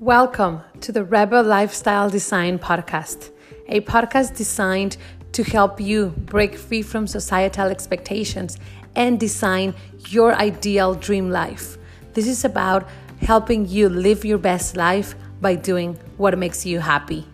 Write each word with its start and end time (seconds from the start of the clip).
Welcome 0.00 0.62
to 0.80 0.92
the 0.92 1.04
Rebel 1.04 1.42
Lifestyle 1.42 2.08
Design 2.08 2.58
Podcast, 2.58 3.32
a 3.68 3.82
podcast 3.82 4.34
designed 4.34 4.96
to 5.32 5.42
help 5.42 5.78
you 5.78 6.14
break 6.24 6.56
free 6.56 6.80
from 6.80 7.06
societal 7.06 7.66
expectations 7.66 8.56
and 8.96 9.20
design 9.20 9.74
your 10.08 10.32
ideal 10.36 10.94
dream 10.94 11.28
life. 11.28 11.76
This 12.14 12.26
is 12.26 12.46
about 12.46 12.88
helping 13.20 13.68
you 13.68 13.90
live 13.90 14.24
your 14.24 14.38
best 14.38 14.74
life 14.74 15.14
by 15.42 15.54
doing 15.54 15.98
what 16.16 16.38
makes 16.38 16.64
you 16.64 16.80
happy. 16.80 17.26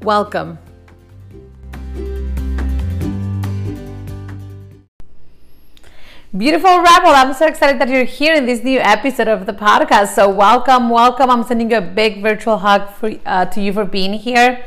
Welcome. 0.00 0.56
Beautiful 6.36 6.78
Rebel, 6.80 7.10
I'm 7.10 7.32
so 7.32 7.46
excited 7.46 7.80
that 7.80 7.88
you're 7.88 8.02
here 8.02 8.34
in 8.34 8.44
this 8.44 8.64
new 8.64 8.80
episode 8.80 9.28
of 9.28 9.46
the 9.46 9.52
podcast. 9.52 10.16
So, 10.16 10.28
welcome, 10.28 10.90
welcome. 10.90 11.30
I'm 11.30 11.44
sending 11.44 11.70
you 11.70 11.76
a 11.76 11.80
big 11.80 12.22
virtual 12.22 12.58
hug 12.58 12.90
for, 12.90 13.12
uh, 13.24 13.44
to 13.44 13.60
you 13.60 13.72
for 13.72 13.84
being 13.84 14.14
here. 14.14 14.66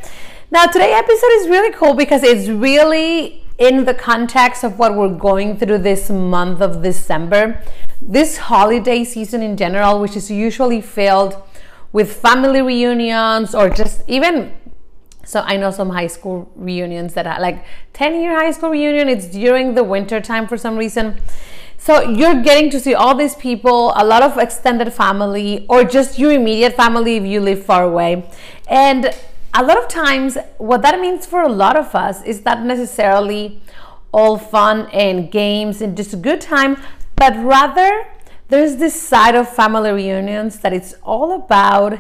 Now, 0.50 0.68
today's 0.68 0.96
episode 0.96 1.32
is 1.42 1.50
really 1.50 1.74
cool 1.74 1.94
because 1.94 2.24
it's 2.24 2.48
really 2.48 3.44
in 3.58 3.84
the 3.84 3.94
context 3.94 4.64
of 4.64 4.80
what 4.80 4.96
we're 4.96 5.14
going 5.14 5.58
through 5.58 5.80
this 5.80 6.10
month 6.10 6.62
of 6.62 6.82
December, 6.82 7.62
this 8.02 8.38
holiday 8.38 9.04
season 9.04 9.44
in 9.44 9.58
general, 9.58 10.00
which 10.00 10.16
is 10.16 10.32
usually 10.32 10.80
filled 10.80 11.36
with 11.92 12.16
family 12.16 12.62
reunions 12.62 13.54
or 13.54 13.70
just 13.70 14.04
even 14.08 14.54
so 15.26 15.42
I 15.42 15.58
know 15.58 15.72
some 15.72 15.90
high 15.90 16.08
school 16.08 16.50
reunions 16.56 17.14
that 17.16 17.28
are 17.28 17.42
like 17.42 17.66
10 17.92 18.22
year 18.22 18.34
high 18.34 18.52
school 18.52 18.70
reunion. 18.70 19.10
It's 19.10 19.28
during 19.28 19.76
the 19.76 19.84
winter 19.84 20.22
time 20.22 20.48
for 20.48 20.58
some 20.58 20.78
reason. 20.78 21.20
So 21.78 22.02
you're 22.02 22.42
getting 22.42 22.70
to 22.72 22.80
see 22.80 22.94
all 22.94 23.16
these 23.16 23.36
people, 23.36 23.94
a 23.96 24.04
lot 24.04 24.24
of 24.24 24.38
extended 24.38 24.92
family, 24.94 25.66
or 25.70 25.84
just 25.84 26.20
your 26.20 26.32
immediate 26.32 26.76
family 26.76 27.16
if 27.18 27.24
you 27.24 27.40
live 27.40 27.64
far 27.64 27.84
away. 27.84 28.30
And 28.68 29.14
a 29.54 29.64
lot 29.64 29.78
of 29.78 29.88
times, 29.88 30.38
what 30.58 30.82
that 30.82 31.00
means 31.00 31.26
for 31.26 31.42
a 31.42 31.50
lot 31.50 31.78
of 31.78 31.96
us 31.96 32.24
is 32.24 32.44
not 32.44 32.64
necessarily 32.64 33.62
all 34.12 34.38
fun 34.38 34.88
and 34.92 35.32
games 35.32 35.82
and 35.82 35.96
just 35.96 36.14
a 36.14 36.18
good 36.18 36.42
time, 36.42 36.78
but 37.16 37.36
rather 37.38 38.06
there's 38.50 38.78
this 38.78 39.00
side 39.00 39.36
of 39.36 39.48
family 39.48 39.92
reunions 39.92 40.60
that 40.60 40.74
it's 40.74 40.94
all 41.04 41.34
about 41.34 42.00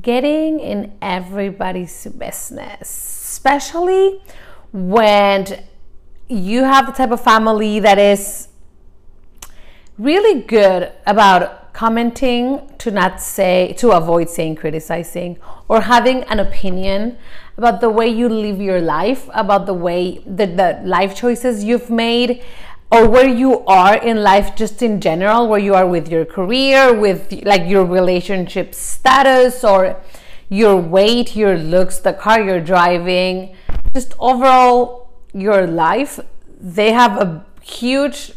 getting 0.00 0.60
in 0.60 0.92
everybody's 1.00 2.06
business, 2.06 2.82
especially 2.82 4.20
when 4.72 5.64
you 6.28 6.64
have 6.64 6.86
the 6.86 6.92
type 6.92 7.10
of 7.10 7.20
family 7.20 7.80
that 7.80 7.98
is 7.98 8.48
really 9.98 10.42
good 10.42 10.92
about 11.06 11.72
commenting 11.72 12.70
to 12.78 12.90
not 12.90 13.20
say 13.20 13.74
to 13.78 13.90
avoid 13.92 14.28
saying 14.28 14.56
criticizing 14.56 15.38
or 15.68 15.82
having 15.82 16.22
an 16.24 16.40
opinion 16.40 17.16
about 17.56 17.80
the 17.80 17.88
way 17.88 18.08
you 18.08 18.28
live 18.28 18.60
your 18.60 18.80
life 18.80 19.28
about 19.34 19.66
the 19.66 19.74
way 19.74 20.18
the, 20.26 20.46
the 20.46 20.80
life 20.84 21.16
choices 21.16 21.64
you've 21.64 21.90
made 21.90 22.42
or 22.90 23.08
where 23.08 23.28
you 23.28 23.60
are 23.66 23.96
in 23.96 24.22
life 24.22 24.54
just 24.54 24.82
in 24.82 25.00
general 25.00 25.48
where 25.48 25.58
you 25.58 25.74
are 25.74 25.86
with 25.86 26.08
your 26.08 26.24
career 26.24 26.94
with 26.94 27.32
like 27.44 27.66
your 27.66 27.84
relationship 27.84 28.74
status 28.74 29.64
or 29.64 30.00
your 30.48 30.76
weight 30.76 31.34
your 31.34 31.58
looks 31.58 31.98
the 31.98 32.12
car 32.12 32.40
you're 32.40 32.60
driving. 32.60 33.56
Just 33.94 34.14
overall 34.18 35.10
your 35.32 35.66
life 35.66 36.20
they 36.60 36.92
have 36.92 37.20
a 37.20 37.44
huge 37.62 38.32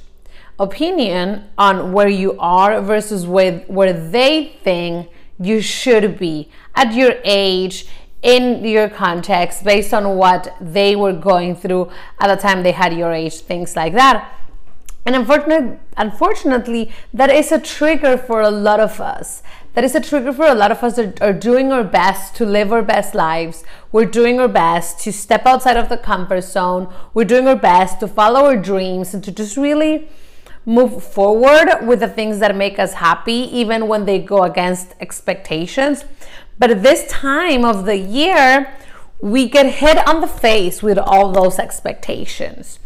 opinion 0.59 1.45
on 1.57 1.91
where 1.93 2.09
you 2.09 2.37
are 2.39 2.81
versus 2.81 3.25
where, 3.25 3.59
where 3.67 3.93
they 3.93 4.57
think 4.63 5.09
you 5.39 5.61
should 5.61 6.17
be 6.19 6.49
at 6.75 6.93
your 6.93 7.15
age 7.23 7.87
in 8.21 8.65
your 8.65 8.89
context 8.89 9.63
based 9.63 9.93
on 9.93 10.17
what 10.17 10.53
they 10.59 10.95
were 10.95 11.13
going 11.13 11.55
through 11.55 11.89
at 12.19 12.27
the 12.27 12.35
time 12.35 12.63
they 12.63 12.73
had 12.73 12.93
your 12.93 13.13
age 13.13 13.35
things 13.39 13.77
like 13.77 13.93
that 13.93 14.35
and 15.05 15.15
unfortunately, 15.15 15.79
unfortunately, 15.97 16.91
that 17.15 17.31
is 17.31 17.51
a 17.51 17.59
trigger 17.59 18.17
for 18.17 18.41
a 18.41 18.51
lot 18.51 18.79
of 18.79 19.01
us. 19.01 19.41
That 19.73 19.83
is 19.83 19.95
a 19.95 20.01
trigger 20.01 20.33
for 20.33 20.45
a 20.45 20.53
lot 20.53 20.71
of 20.71 20.83
us 20.83 20.97
that 20.97 21.21
are 21.21 21.33
doing 21.33 21.71
our 21.71 21.83
best 21.83 22.35
to 22.35 22.45
live 22.45 22.71
our 22.71 22.81
best 22.81 23.15
lives. 23.15 23.63
We're 23.91 24.05
doing 24.05 24.39
our 24.39 24.47
best 24.47 24.99
to 25.01 25.13
step 25.13 25.45
outside 25.45 25.77
of 25.77 25.89
the 25.89 25.97
comfort 25.97 26.41
zone. 26.41 26.93
We're 27.13 27.25
doing 27.25 27.47
our 27.47 27.55
best 27.55 27.99
to 28.01 28.07
follow 28.07 28.45
our 28.45 28.57
dreams 28.57 29.13
and 29.13 29.23
to 29.23 29.31
just 29.31 29.57
really 29.57 30.09
move 30.69 31.03
forward 31.03 31.67
with 31.81 31.99
the 31.99 32.07
things 32.07 32.37
that 32.37 32.55
make 32.55 32.77
us 32.77 32.93
happy, 32.93 33.39
even 33.61 33.87
when 33.87 34.05
they 34.05 34.19
go 34.19 34.43
against 34.43 34.93
expectations. 34.99 36.05
But 36.59 36.69
at 36.69 36.83
this 36.83 37.07
time 37.07 37.65
of 37.65 37.85
the 37.85 37.97
year, 37.97 38.71
we 39.19 39.49
get 39.49 39.65
hit 39.65 39.97
on 40.07 40.21
the 40.21 40.27
face 40.27 40.83
with 40.83 40.99
all 40.99 41.31
those 41.31 41.57
expectations. 41.57 42.77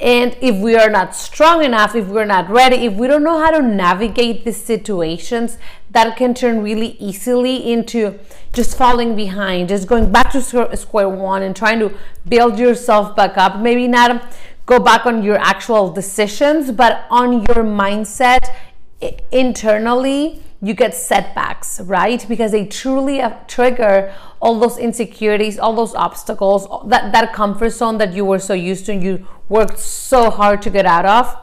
And 0.00 0.36
if 0.40 0.56
we 0.56 0.76
are 0.76 0.90
not 0.90 1.16
strong 1.16 1.64
enough, 1.64 1.94
if 1.94 2.06
we're 2.06 2.24
not 2.24 2.48
ready, 2.48 2.86
if 2.86 2.94
we 2.94 3.06
don't 3.08 3.24
know 3.24 3.38
how 3.38 3.50
to 3.50 3.62
navigate 3.62 4.44
these 4.44 4.62
situations, 4.62 5.58
that 5.90 6.16
can 6.16 6.34
turn 6.34 6.62
really 6.62 6.96
easily 6.98 7.72
into 7.72 8.18
just 8.52 8.76
falling 8.76 9.14
behind, 9.16 9.68
just 9.68 9.88
going 9.88 10.10
back 10.10 10.30
to 10.32 10.40
square 10.76 11.08
one 11.08 11.42
and 11.42 11.54
trying 11.54 11.80
to 11.80 11.92
build 12.28 12.58
yourself 12.58 13.14
back 13.16 13.36
up. 13.36 13.58
Maybe 13.58 13.86
not 13.88 14.32
go 14.66 14.78
back 14.78 15.06
on 15.06 15.22
your 15.22 15.38
actual 15.38 15.90
decisions, 15.90 16.70
but 16.70 17.04
on 17.10 17.32
your 17.32 17.64
mindset 17.64 18.40
internally 19.30 20.42
you 20.64 20.74
get 20.74 20.94
setbacks, 20.94 21.80
right? 21.80 22.24
Because 22.28 22.52
they 22.52 22.64
truly 22.64 23.20
uh, 23.20 23.30
trigger 23.48 24.14
all 24.40 24.60
those 24.60 24.78
insecurities, 24.78 25.58
all 25.58 25.74
those 25.74 25.92
obstacles, 25.94 26.68
uh, 26.70 26.86
that, 26.86 27.12
that 27.12 27.32
comfort 27.32 27.70
zone 27.70 27.98
that 27.98 28.12
you 28.12 28.24
were 28.24 28.38
so 28.38 28.54
used 28.54 28.86
to 28.86 28.92
and 28.92 29.02
you 29.02 29.26
worked 29.48 29.78
so 29.78 30.30
hard 30.30 30.62
to 30.62 30.70
get 30.70 30.86
out 30.86 31.04
of. 31.04 31.36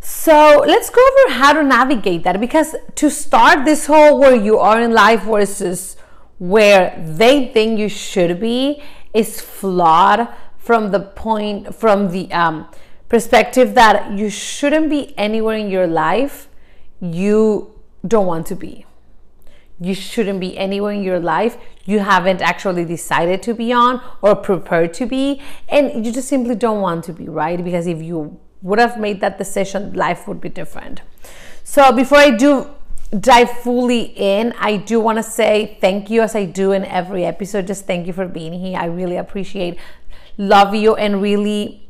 So 0.00 0.62
let's 0.66 0.90
go 0.90 1.00
over 1.00 1.34
how 1.34 1.54
to 1.54 1.62
navigate 1.62 2.22
that 2.24 2.38
because 2.38 2.76
to 2.96 3.10
start 3.10 3.64
this 3.64 3.86
whole 3.86 4.20
where 4.20 4.36
you 4.36 4.58
are 4.58 4.80
in 4.80 4.92
life 4.92 5.22
versus 5.22 5.96
where 6.38 7.02
they 7.04 7.48
think 7.48 7.78
you 7.78 7.88
should 7.88 8.38
be 8.38 8.82
is 9.14 9.40
flawed 9.40 10.28
from 10.66 10.90
the 10.90 10.98
point, 10.98 11.72
from 11.72 12.10
the 12.10 12.30
um, 12.32 12.68
perspective 13.08 13.74
that 13.74 14.18
you 14.18 14.28
shouldn't 14.28 14.90
be 14.90 15.16
anywhere 15.16 15.56
in 15.56 15.70
your 15.70 15.86
life 15.86 16.48
you 17.00 17.72
don't 18.06 18.26
want 18.26 18.46
to 18.48 18.56
be. 18.56 18.84
You 19.80 19.94
shouldn't 19.94 20.40
be 20.40 20.58
anywhere 20.58 20.92
in 20.92 21.02
your 21.04 21.20
life 21.20 21.56
you 21.84 22.00
haven't 22.00 22.42
actually 22.42 22.84
decided 22.84 23.42
to 23.44 23.54
be 23.54 23.72
on 23.72 24.02
or 24.22 24.34
prepared 24.34 24.92
to 24.94 25.06
be, 25.06 25.40
and 25.68 26.04
you 26.04 26.12
just 26.12 26.28
simply 26.28 26.56
don't 26.56 26.80
want 26.80 27.04
to 27.04 27.12
be, 27.12 27.28
right? 27.28 27.62
Because 27.62 27.86
if 27.86 28.02
you 28.02 28.40
would 28.62 28.80
have 28.80 28.98
made 28.98 29.20
that 29.20 29.38
decision, 29.38 29.92
life 29.92 30.26
would 30.26 30.40
be 30.40 30.48
different. 30.48 31.02
So, 31.62 31.92
before 31.92 32.18
I 32.18 32.30
do 32.30 32.68
dive 33.20 33.50
fully 33.50 34.12
in, 34.16 34.52
I 34.58 34.78
do 34.78 34.98
want 34.98 35.18
to 35.18 35.22
say 35.22 35.78
thank 35.80 36.10
you 36.10 36.22
as 36.22 36.34
I 36.34 36.44
do 36.44 36.72
in 36.72 36.84
every 36.84 37.24
episode. 37.24 37.66
Just 37.68 37.86
thank 37.86 38.06
you 38.06 38.12
for 38.12 38.26
being 38.26 38.52
here. 38.52 38.78
I 38.78 38.86
really 38.86 39.16
appreciate, 39.16 39.78
love 40.36 40.74
you, 40.74 40.94
and 40.96 41.22
really 41.22 41.88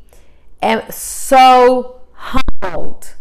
am 0.63 0.83
so 0.91 2.01
humbled 2.13 3.15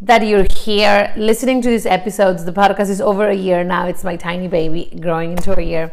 that 0.00 0.26
you're 0.26 0.46
here 0.50 1.12
listening 1.16 1.60
to 1.62 1.68
these 1.68 1.86
episodes. 1.86 2.44
The 2.44 2.52
podcast 2.52 2.88
is 2.88 3.00
over 3.00 3.28
a 3.28 3.34
year 3.34 3.62
now. 3.64 3.86
It's 3.86 4.02
my 4.02 4.16
tiny 4.16 4.48
baby 4.48 4.96
growing 5.00 5.32
into 5.32 5.56
a 5.58 5.62
year. 5.62 5.92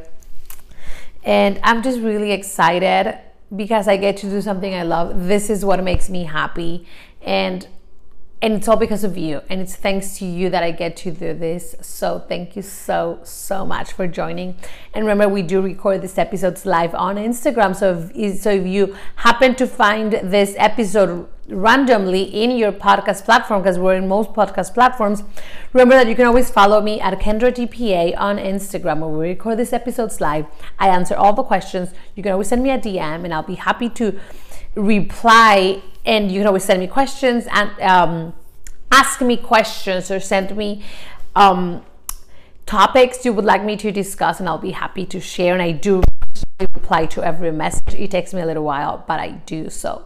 And 1.23 1.59
I'm 1.61 1.83
just 1.83 1.99
really 1.99 2.31
excited 2.31 3.19
because 3.55 3.87
I 3.87 3.97
get 3.97 4.17
to 4.17 4.29
do 4.29 4.41
something 4.41 4.73
I 4.73 4.83
love. 4.83 5.27
This 5.27 5.49
is 5.49 5.65
what 5.65 5.83
makes 5.83 6.09
me 6.09 6.23
happy. 6.23 6.87
And 7.21 7.67
and 8.41 8.53
it's 8.53 8.67
all 8.67 8.77
because 8.77 9.03
of 9.03 9.17
you. 9.17 9.41
And 9.49 9.61
it's 9.61 9.75
thanks 9.75 10.17
to 10.19 10.25
you 10.25 10.49
that 10.51 10.61
i 10.61 10.71
get 10.71 10.95
to 10.97 11.11
do 11.11 11.33
this. 11.33 11.75
So 11.81 12.19
thank 12.19 12.55
you 12.55 12.61
so 12.61 13.19
so 13.23 13.65
much 13.65 13.93
for 13.93 14.07
joining. 14.07 14.55
And 14.93 15.05
remember 15.05 15.27
we 15.33 15.41
do 15.41 15.61
record 15.61 16.01
these 16.01 16.17
episodes 16.17 16.65
live 16.65 16.93
on 16.93 17.15
instagram. 17.15 17.75
So 17.75 18.09
if, 18.13 18.39
so 18.39 18.51
if 18.51 18.67
you 18.67 18.95
happen 19.17 19.55
to 19.55 19.65
find 19.65 20.13
this 20.13 20.53
episode 20.57 21.27
randomly 21.49 22.23
in 22.23 22.51
your 22.51 22.71
podcast 22.71 23.23
platform 23.23 23.61
because 23.61 23.79
we're 23.79 23.95
in 23.95 24.05
most 24.05 24.33
podcast 24.33 24.73
platforms 24.73 25.23
remember 25.71 25.95
that 25.95 26.05
you 26.05 26.13
can 26.13 26.25
always 26.25 26.51
follow 26.51 26.81
me 26.81 26.99
at 26.99 27.17
kendra 27.21 27.49
dpa 27.49 28.13
on 28.17 28.37
instagram 28.37 28.99
where 28.99 29.07
we 29.09 29.29
record 29.29 29.57
these 29.57 29.71
episodes 29.71 30.19
live. 30.19 30.45
I 30.77 30.89
answer 30.89 31.15
all 31.15 31.33
the 31.33 31.43
questions. 31.43 31.91
You 32.15 32.23
can 32.23 32.33
always 32.33 32.49
send 32.49 32.61
me 32.61 32.69
a 32.69 32.77
dm 32.77 33.23
and 33.23 33.33
i'll 33.33 33.43
be 33.43 33.55
happy 33.55 33.89
to 33.89 34.19
reply 34.75 35.81
and 36.07 36.31
you 36.31 36.39
can 36.39 36.47
always 36.47 36.63
send 36.63 36.79
me 36.79 36.87
questions 36.87 37.45
and 37.51 37.69
um, 37.81 38.33
ask 38.91 39.21
me 39.21 39.37
questions 39.37 40.09
or 40.09 40.19
send 40.19 40.55
me 40.55 40.81
um, 41.35 41.85
topics 42.65 43.25
you 43.25 43.33
would 43.33 43.45
like 43.45 43.63
me 43.63 43.75
to 43.77 43.91
discuss 43.91 44.39
and 44.39 44.49
I'll 44.49 44.57
be 44.57 44.71
happy 44.71 45.05
to 45.05 45.19
share 45.19 45.53
and 45.53 45.61
I 45.61 45.71
do 45.71 46.01
reply 46.59 47.05
to 47.05 47.23
every 47.23 47.51
message 47.51 47.93
it 47.93 48.09
takes 48.09 48.33
me 48.33 48.41
a 48.41 48.45
little 48.45 48.63
while 48.63 49.03
but 49.07 49.19
I 49.19 49.31
do 49.45 49.69
so 49.69 50.05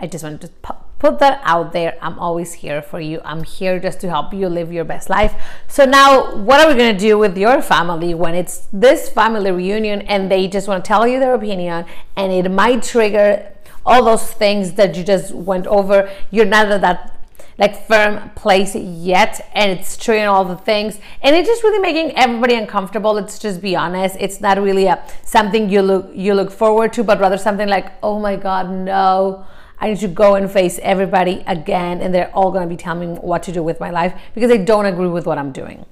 I 0.00 0.08
just 0.08 0.24
wanted 0.24 0.40
to 0.40 0.74
put 1.02 1.18
that 1.18 1.40
out 1.42 1.72
there. 1.72 1.96
I'm 2.00 2.16
always 2.18 2.52
here 2.54 2.80
for 2.80 3.00
you. 3.00 3.20
I'm 3.24 3.42
here 3.42 3.80
just 3.80 4.00
to 4.02 4.08
help 4.08 4.32
you 4.32 4.48
live 4.48 4.72
your 4.72 4.84
best 4.84 5.10
life. 5.10 5.34
So 5.66 5.84
now, 5.84 6.34
what 6.36 6.60
are 6.60 6.68
we 6.68 6.74
going 6.76 6.96
to 6.96 6.98
do 6.98 7.18
with 7.18 7.36
your 7.36 7.60
family 7.60 8.14
when 8.14 8.36
it's 8.36 8.68
this 8.72 9.08
family 9.08 9.50
reunion 9.50 10.02
and 10.02 10.30
they 10.30 10.46
just 10.46 10.68
want 10.68 10.84
to 10.84 10.88
tell 10.88 11.06
you 11.06 11.18
their 11.18 11.34
opinion 11.34 11.86
and 12.16 12.32
it 12.32 12.48
might 12.50 12.84
trigger 12.84 13.52
all 13.84 14.04
those 14.04 14.30
things 14.32 14.72
that 14.74 14.96
you 14.96 15.04
just 15.04 15.32
went 15.32 15.66
over? 15.66 16.10
You're 16.30 16.46
not 16.46 16.70
at 16.70 16.80
that 16.80 17.18
like 17.58 17.86
firm 17.86 18.30
place 18.30 18.74
yet 18.74 19.50
and 19.52 19.70
it's 19.70 19.96
true 19.96 20.14
triggering 20.14 20.32
all 20.32 20.44
the 20.44 20.56
things 20.56 20.98
and 21.22 21.36
it's 21.36 21.46
just 21.46 21.62
really 21.62 21.78
making 21.78 22.16
everybody 22.16 22.54
uncomfortable 22.54 23.12
let's 23.12 23.38
just 23.38 23.60
be 23.60 23.76
honest 23.76 24.16
it's 24.18 24.40
not 24.40 24.60
really 24.60 24.86
a 24.86 25.02
something 25.22 25.68
you 25.68 25.82
look 25.82 26.10
you 26.14 26.32
look 26.32 26.50
forward 26.50 26.92
to 26.94 27.04
but 27.04 27.20
rather 27.20 27.36
something 27.36 27.68
like 27.68 27.92
oh 28.02 28.18
my 28.18 28.36
god 28.36 28.70
no 28.70 29.44
I 29.82 29.88
need 29.88 29.98
to 29.98 30.08
go 30.08 30.36
and 30.36 30.48
face 30.48 30.78
everybody 30.80 31.42
again, 31.44 32.00
and 32.00 32.14
they're 32.14 32.30
all 32.36 32.52
going 32.52 32.62
to 32.62 32.68
be 32.68 32.76
telling 32.76 33.14
me 33.14 33.18
what 33.18 33.42
to 33.42 33.52
do 33.52 33.64
with 33.64 33.80
my 33.80 33.90
life 33.90 34.14
because 34.32 34.48
they 34.48 34.58
don't 34.58 34.86
agree 34.86 35.08
with 35.08 35.26
what 35.26 35.38
I'm 35.38 35.50
doing. 35.50 35.84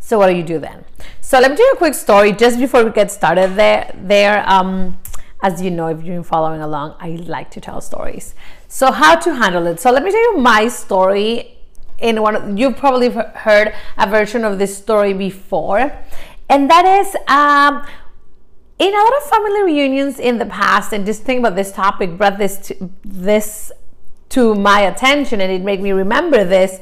So 0.00 0.18
what 0.18 0.26
do 0.26 0.34
you 0.34 0.42
do 0.42 0.58
then? 0.58 0.84
So 1.20 1.38
let 1.38 1.52
me 1.52 1.56
tell 1.56 1.66
you 1.66 1.74
a 1.74 1.76
quick 1.76 1.94
story 1.94 2.32
just 2.32 2.58
before 2.58 2.84
we 2.84 2.90
get 2.90 3.12
started. 3.12 3.54
There, 3.54 3.94
there. 3.94 4.42
Um, 4.44 4.98
as 5.42 5.62
you 5.62 5.70
know, 5.70 5.88
if 5.88 5.98
you've 5.98 6.06
been 6.06 6.22
following 6.22 6.60
along, 6.60 6.96
I 6.98 7.10
like 7.10 7.50
to 7.52 7.60
tell 7.60 7.80
stories. 7.80 8.34
So 8.68 8.92
how 8.92 9.16
to 9.16 9.34
handle 9.34 9.66
it? 9.66 9.80
So 9.80 9.90
let 9.90 10.02
me 10.02 10.10
tell 10.10 10.32
you 10.32 10.38
my 10.38 10.68
story. 10.68 11.56
In 11.98 12.22
one, 12.22 12.34
of, 12.34 12.58
you've 12.58 12.78
probably 12.78 13.10
heard 13.10 13.74
a 13.98 14.08
version 14.08 14.42
of 14.42 14.58
this 14.58 14.76
story 14.76 15.12
before, 15.12 15.92
and 16.48 16.70
that 16.70 16.86
is 16.86 17.14
um, 17.28 17.86
in 18.78 18.94
a 18.94 18.96
lot 18.96 19.16
of 19.18 19.22
family 19.28 19.62
reunions 19.64 20.18
in 20.18 20.38
the 20.38 20.46
past, 20.46 20.94
and 20.94 21.04
just 21.04 21.24
think 21.24 21.40
about 21.40 21.56
this 21.56 21.72
topic, 21.72 22.16
brought 22.16 22.38
this 22.38 22.56
to, 22.68 22.90
this 23.04 23.70
to 24.30 24.54
my 24.54 24.80
attention, 24.80 25.42
and 25.42 25.52
it 25.52 25.60
made 25.60 25.82
me 25.82 25.92
remember 25.92 26.42
this. 26.42 26.80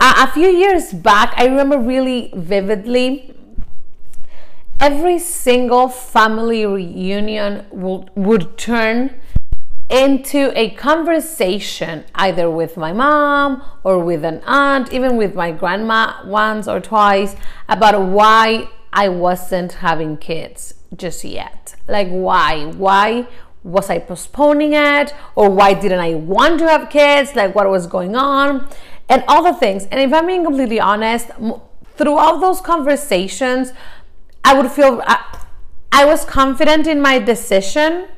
Uh, 0.00 0.26
a 0.26 0.32
few 0.32 0.48
years 0.48 0.94
back, 0.94 1.34
I 1.36 1.44
remember 1.44 1.78
really 1.78 2.32
vividly. 2.34 3.34
Every 4.80 5.18
single 5.18 5.88
family 5.88 6.66
reunion 6.66 7.66
would, 7.70 8.10
would 8.14 8.58
turn 8.58 9.14
into 9.88 10.50
a 10.58 10.70
conversation 10.70 12.04
either 12.14 12.50
with 12.50 12.76
my 12.76 12.92
mom 12.92 13.62
or 13.82 13.98
with 13.98 14.24
an 14.24 14.42
aunt, 14.46 14.92
even 14.92 15.16
with 15.16 15.34
my 15.34 15.52
grandma 15.52 16.14
once 16.24 16.66
or 16.66 16.80
twice 16.80 17.36
about 17.68 18.00
why 18.00 18.68
I 18.92 19.08
wasn't 19.08 19.72
having 19.74 20.16
kids 20.16 20.74
just 20.96 21.24
yet. 21.24 21.74
Like, 21.88 22.08
why? 22.08 22.66
Why 22.66 23.26
was 23.62 23.90
I 23.90 23.98
postponing 23.98 24.72
it? 24.72 25.14
Or 25.34 25.50
why 25.50 25.74
didn't 25.74 26.00
I 26.00 26.14
want 26.14 26.58
to 26.60 26.68
have 26.68 26.90
kids? 26.90 27.34
Like, 27.34 27.54
what 27.54 27.68
was 27.68 27.86
going 27.86 28.16
on? 28.16 28.68
And 29.08 29.24
all 29.28 29.42
the 29.42 29.54
things. 29.54 29.86
And 29.86 30.00
if 30.00 30.12
I'm 30.12 30.26
being 30.26 30.44
completely 30.44 30.80
honest, 30.80 31.30
throughout 31.96 32.40
those 32.40 32.60
conversations, 32.60 33.72
I 34.44 34.54
would 34.54 34.70
feel 34.70 35.02
I, 35.06 35.40
I 35.90 36.04
was 36.04 36.24
confident 36.24 36.86
in 36.86 37.00
my 37.00 37.18
decision 37.18 38.08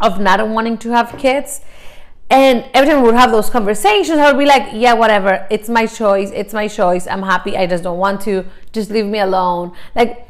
of 0.00 0.20
not 0.20 0.46
wanting 0.48 0.78
to 0.78 0.90
have 0.90 1.16
kids. 1.18 1.60
And 2.30 2.66
every 2.74 2.90
time 2.90 3.02
we 3.02 3.06
would 3.06 3.14
have 3.14 3.30
those 3.30 3.48
conversations, 3.48 4.18
I 4.18 4.30
would 4.30 4.38
be 4.38 4.44
like, 4.44 4.68
yeah, 4.74 4.92
whatever. 4.92 5.46
It's 5.50 5.68
my 5.68 5.86
choice. 5.86 6.30
It's 6.34 6.52
my 6.52 6.68
choice. 6.68 7.06
I'm 7.06 7.22
happy. 7.22 7.56
I 7.56 7.66
just 7.66 7.82
don't 7.82 7.98
want 7.98 8.20
to. 8.22 8.44
Just 8.72 8.90
leave 8.90 9.06
me 9.06 9.18
alone. 9.18 9.72
Like, 9.94 10.28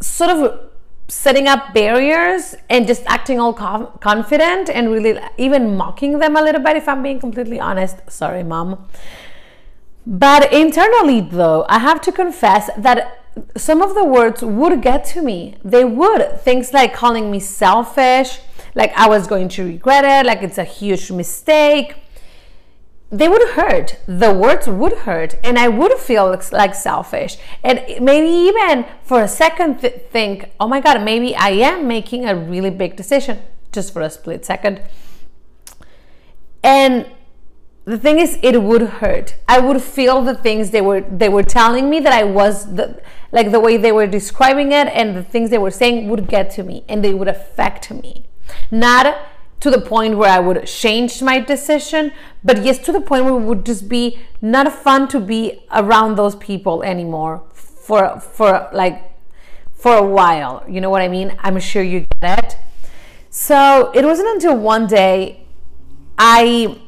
sort 0.00 0.30
of 0.30 0.70
setting 1.08 1.46
up 1.46 1.74
barriers 1.74 2.54
and 2.70 2.86
just 2.86 3.02
acting 3.06 3.38
all 3.38 3.52
confident 3.52 4.70
and 4.70 4.90
really 4.90 5.18
even 5.36 5.76
mocking 5.76 6.18
them 6.18 6.34
a 6.34 6.42
little 6.42 6.62
bit 6.62 6.76
if 6.76 6.88
i'm 6.88 7.02
being 7.02 7.20
completely 7.20 7.60
honest 7.60 7.98
sorry 8.08 8.42
mom 8.42 8.88
but 10.06 10.50
internally 10.50 11.20
though 11.20 11.66
i 11.68 11.78
have 11.78 12.00
to 12.00 12.10
confess 12.10 12.70
that 12.78 13.23
some 13.56 13.82
of 13.82 13.94
the 13.94 14.04
words 14.04 14.42
would 14.42 14.80
get 14.82 15.04
to 15.04 15.22
me 15.22 15.56
they 15.64 15.84
would 15.84 16.40
things 16.40 16.72
like 16.72 16.94
calling 16.94 17.30
me 17.30 17.40
selfish 17.40 18.40
like 18.74 18.92
i 18.96 19.08
was 19.08 19.26
going 19.26 19.48
to 19.48 19.64
regret 19.64 20.04
it 20.04 20.26
like 20.26 20.42
it's 20.42 20.58
a 20.58 20.64
huge 20.64 21.10
mistake 21.10 22.04
they 23.14 23.28
would 23.28 23.50
hurt. 23.50 23.98
The 24.06 24.32
words 24.32 24.66
would 24.66 24.92
hurt, 24.92 25.36
and 25.44 25.56
I 25.56 25.68
would 25.68 25.92
feel 25.98 26.36
like 26.50 26.74
selfish. 26.74 27.36
And 27.62 27.84
maybe 28.00 28.28
even 28.28 28.86
for 29.04 29.22
a 29.22 29.28
second 29.28 29.80
th- 29.80 30.02
think, 30.10 30.50
oh 30.58 30.66
my 30.66 30.80
God, 30.80 31.00
maybe 31.02 31.36
I 31.36 31.50
am 31.50 31.86
making 31.86 32.24
a 32.24 32.34
really 32.34 32.70
big 32.70 32.96
decision 32.96 33.40
just 33.70 33.92
for 33.92 34.02
a 34.02 34.10
split 34.10 34.44
second. 34.44 34.82
And 36.64 37.06
the 37.84 37.98
thing 37.98 38.18
is, 38.18 38.38
it 38.42 38.60
would 38.60 38.82
hurt. 38.82 39.36
I 39.46 39.60
would 39.60 39.80
feel 39.80 40.22
the 40.22 40.34
things 40.34 40.70
they 40.70 40.80
were 40.80 41.02
they 41.02 41.28
were 41.28 41.42
telling 41.42 41.88
me 41.88 42.00
that 42.00 42.12
I 42.12 42.24
was 42.24 42.74
the 42.74 43.00
like 43.34 43.50
the 43.50 43.58
way 43.58 43.76
they 43.76 43.90
were 43.90 44.06
describing 44.06 44.70
it, 44.70 44.86
and 44.86 45.16
the 45.16 45.24
things 45.24 45.50
they 45.50 45.58
were 45.58 45.72
saying 45.82 46.08
would 46.08 46.28
get 46.28 46.50
to 46.52 46.62
me, 46.62 46.84
and 46.88 47.04
they 47.04 47.12
would 47.12 47.26
affect 47.26 47.90
me. 47.90 48.26
Not 48.70 49.16
to 49.58 49.70
the 49.70 49.80
point 49.80 50.16
where 50.16 50.30
I 50.30 50.38
would 50.38 50.64
change 50.66 51.20
my 51.20 51.40
decision, 51.40 52.12
but 52.44 52.62
yes, 52.62 52.78
to 52.86 52.92
the 52.92 53.00
point 53.00 53.24
where 53.24 53.34
it 53.34 53.40
would 53.40 53.66
just 53.66 53.88
be 53.88 54.20
not 54.40 54.72
fun 54.72 55.08
to 55.08 55.18
be 55.18 55.64
around 55.72 56.14
those 56.14 56.36
people 56.36 56.84
anymore 56.84 57.42
for 57.52 58.20
for 58.20 58.68
like 58.72 59.02
for 59.72 59.96
a 59.96 60.06
while. 60.06 60.62
You 60.68 60.80
know 60.80 60.90
what 60.90 61.02
I 61.02 61.08
mean? 61.08 61.36
I'm 61.40 61.58
sure 61.58 61.82
you 61.82 62.06
get 62.20 62.38
it. 62.44 62.58
So 63.30 63.90
it 63.94 64.04
wasn't 64.04 64.28
until 64.28 64.56
one 64.56 64.86
day 64.86 65.44
I 66.16 66.78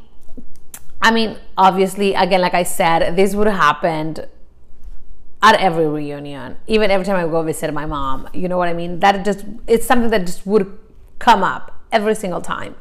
I 1.03 1.11
mean, 1.11 1.39
obviously, 1.59 2.15
again, 2.15 2.41
like 2.41 2.55
I 2.55 2.63
said, 2.63 3.17
this 3.17 3.35
would 3.35 3.49
have 3.49 3.59
happened 3.59 4.29
at 5.47 5.61
every 5.61 5.87
reunion, 5.87 6.57
even 6.67 6.91
every 6.91 7.07
time 7.07 7.15
I 7.17 7.31
go 7.31 7.41
visit 7.43 7.73
my 7.73 7.87
mom. 7.87 8.29
You 8.35 8.49
know 8.49 8.59
what 8.59 8.69
I 8.69 8.73
mean? 8.73 8.99
That 8.99 9.25
just 9.25 9.45
it's 9.69 9.87
something 9.87 10.11
that 10.11 10.27
just 10.27 10.45
would 10.45 10.67
come 11.21 11.45
up 11.45 11.65
every 11.93 12.17
single 12.17 12.41
time. 12.41 12.75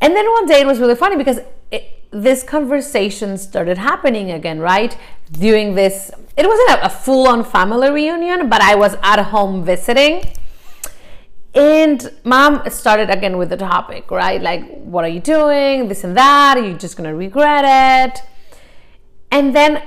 And 0.00 0.16
then 0.16 0.26
one 0.32 0.46
day 0.46 0.60
it 0.62 0.66
was 0.66 0.78
really 0.80 0.94
funny 0.94 1.16
because 1.16 1.40
it, 1.70 1.82
this 2.10 2.42
conversation 2.42 3.36
started 3.36 3.76
happening 3.76 4.30
again, 4.30 4.60
right? 4.60 4.96
During 5.30 5.74
this, 5.74 6.10
it 6.38 6.46
wasn't 6.46 6.70
a, 6.70 6.86
a 6.86 6.88
full 6.88 7.28
on 7.28 7.44
family 7.44 7.90
reunion, 7.90 8.48
but 8.48 8.62
I 8.62 8.74
was 8.76 8.96
at 9.02 9.22
home 9.22 9.62
visiting. 9.62 10.22
And 11.54 12.10
mom 12.24 12.68
started 12.70 13.10
again 13.10 13.36
with 13.36 13.50
the 13.50 13.58
topic, 13.58 14.10
right? 14.10 14.40
Like, 14.40 14.64
what 14.84 15.04
are 15.04 15.08
you 15.16 15.20
doing? 15.20 15.88
This 15.88 16.02
and 16.02 16.16
that. 16.16 16.56
Are 16.56 16.66
you 16.66 16.74
just 16.74 16.96
going 16.96 17.08
to 17.10 17.14
regret 17.14 17.64
it? 18.14 18.22
And 19.30 19.54
then 19.54 19.82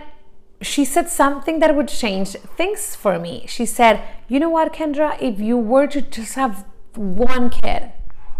she 0.61 0.85
said 0.85 1.09
something 1.09 1.59
that 1.59 1.75
would 1.75 1.87
change 1.87 2.29
things 2.57 2.95
for 2.95 3.19
me. 3.19 3.45
She 3.47 3.65
said, 3.65 4.01
You 4.27 4.39
know 4.39 4.49
what, 4.49 4.73
Kendra? 4.73 5.21
If 5.21 5.39
you 5.39 5.57
were 5.57 5.87
to 5.87 6.01
just 6.01 6.35
have 6.35 6.65
one 6.95 7.49
kid, 7.49 7.91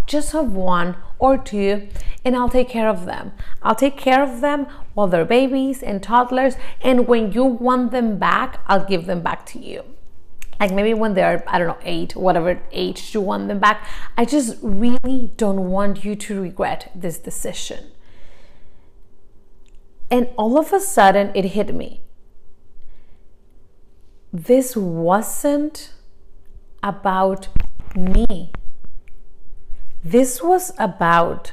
just 0.08 0.32
have 0.32 0.52
one 0.54 0.96
or 1.20 1.38
two 1.38 1.90
and 2.24 2.36
I'll 2.36 2.50
take 2.50 2.70
care 2.70 2.90
of 2.90 3.06
them. 3.06 3.34
I'll 3.62 3.76
take 3.76 3.98
care 3.98 4.24
of 4.24 4.42
them 4.42 4.68
while 4.94 5.08
they're 5.08 5.26
babies 5.26 5.84
and 5.84 6.02
toddlers. 6.02 6.56
And 6.82 7.08
when 7.08 7.34
you 7.34 7.44
want 7.44 7.92
them 7.92 8.18
back, 8.18 8.62
I'll 8.68 8.86
give 8.86 9.06
them 9.06 9.22
back 9.22 9.46
to 9.48 9.60
you. 9.60 9.84
Like 10.60 10.74
maybe 10.74 10.94
when 10.94 11.14
they're, 11.14 11.44
I 11.46 11.60
don't 11.60 11.68
know, 11.68 11.78
eight, 11.84 12.16
whatever 12.16 12.60
age 12.72 13.14
you 13.14 13.22
want 13.22 13.48
them 13.48 13.60
back. 13.60 13.88
I 14.18 14.26
just 14.26 14.58
really 14.62 15.32
don't 15.38 15.70
want 15.70 16.04
you 16.04 16.16
to 16.16 16.42
regret 16.42 16.92
this 16.96 17.20
decision. 17.20 17.92
And 20.10 20.30
all 20.38 20.58
of 20.58 20.72
a 20.74 20.80
sudden, 20.80 21.32
it 21.36 21.46
hit 21.46 21.76
me. 21.76 22.02
This 24.32 24.76
wasn't 24.76 25.94
about 26.84 27.48
me 27.96 28.52
this 30.10 30.42
was 30.42 30.72
about 30.78 31.52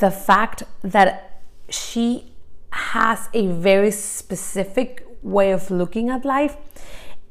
the 0.00 0.10
fact 0.10 0.64
that 0.82 1.40
she 1.70 2.32
has 2.70 3.30
a 3.32 3.46
very 3.46 3.90
specific 3.90 5.06
way 5.22 5.50
of 5.50 5.70
looking 5.70 6.10
at 6.10 6.26
life, 6.26 6.58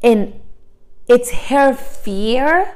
and 0.01 0.39
it's 1.07 1.31
her 1.49 1.71
fear 1.71 2.75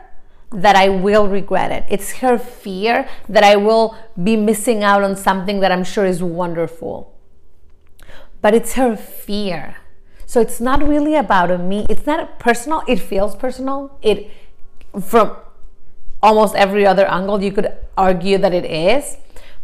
that 0.51 0.75
I 0.75 0.89
will 0.89 1.27
regret 1.27 1.72
it. 1.72 1.86
It's 1.89 2.12
her 2.20 2.38
fear 2.38 3.10
that 3.27 3.44
I 3.44 3.56
will 3.56 3.98
be 4.22 4.36
missing 4.36 4.84
out 4.84 5.03
on 5.03 5.15
something 5.15 5.62
that 5.62 5.72
I'm 5.72 5.84
sure 5.84 6.06
is 6.06 6.22
wonderful. 6.22 7.18
But 8.41 8.53
it's 8.53 8.74
her 8.74 8.96
fear. 8.96 9.77
So 10.31 10.39
it's 10.39 10.61
not 10.61 10.81
really 10.81 11.15
about 11.15 11.59
me. 11.59 11.85
It's 11.89 12.07
not 12.07 12.39
personal. 12.39 12.83
It 12.88 13.00
feels 13.01 13.35
personal. 13.35 14.00
It 14.01 14.31
from 14.97 15.35
almost 16.23 16.55
every 16.55 16.85
other 16.85 17.05
angle 17.07 17.43
you 17.43 17.51
could 17.51 17.69
argue 17.97 18.38
that 18.38 18.53
it 18.53 18.63
is 18.63 19.17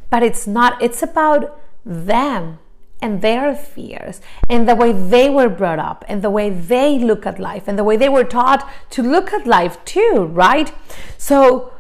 but 0.10 0.24
it's 0.24 0.46
not 0.46 0.82
it's 0.82 1.02
about 1.02 1.58
them 1.86 2.60
and 3.02 3.22
their 3.22 3.56
fears 3.56 4.20
and 4.50 4.68
the 4.68 4.76
way 4.76 4.92
they 4.92 5.30
were 5.30 5.48
brought 5.48 5.80
up 5.80 6.04
and 6.08 6.22
the 6.22 6.30
way 6.30 6.50
they 6.50 6.98
look 7.00 7.26
at 7.26 7.40
life 7.40 7.68
and 7.68 7.78
the 7.78 7.84
way 7.84 7.96
they 7.96 8.10
were 8.10 8.24
taught 8.24 8.68
to 8.90 9.02
look 9.04 9.32
at 9.32 9.46
life 9.46 9.78
too 9.86 10.30
right 10.34 10.74
so 11.18 11.72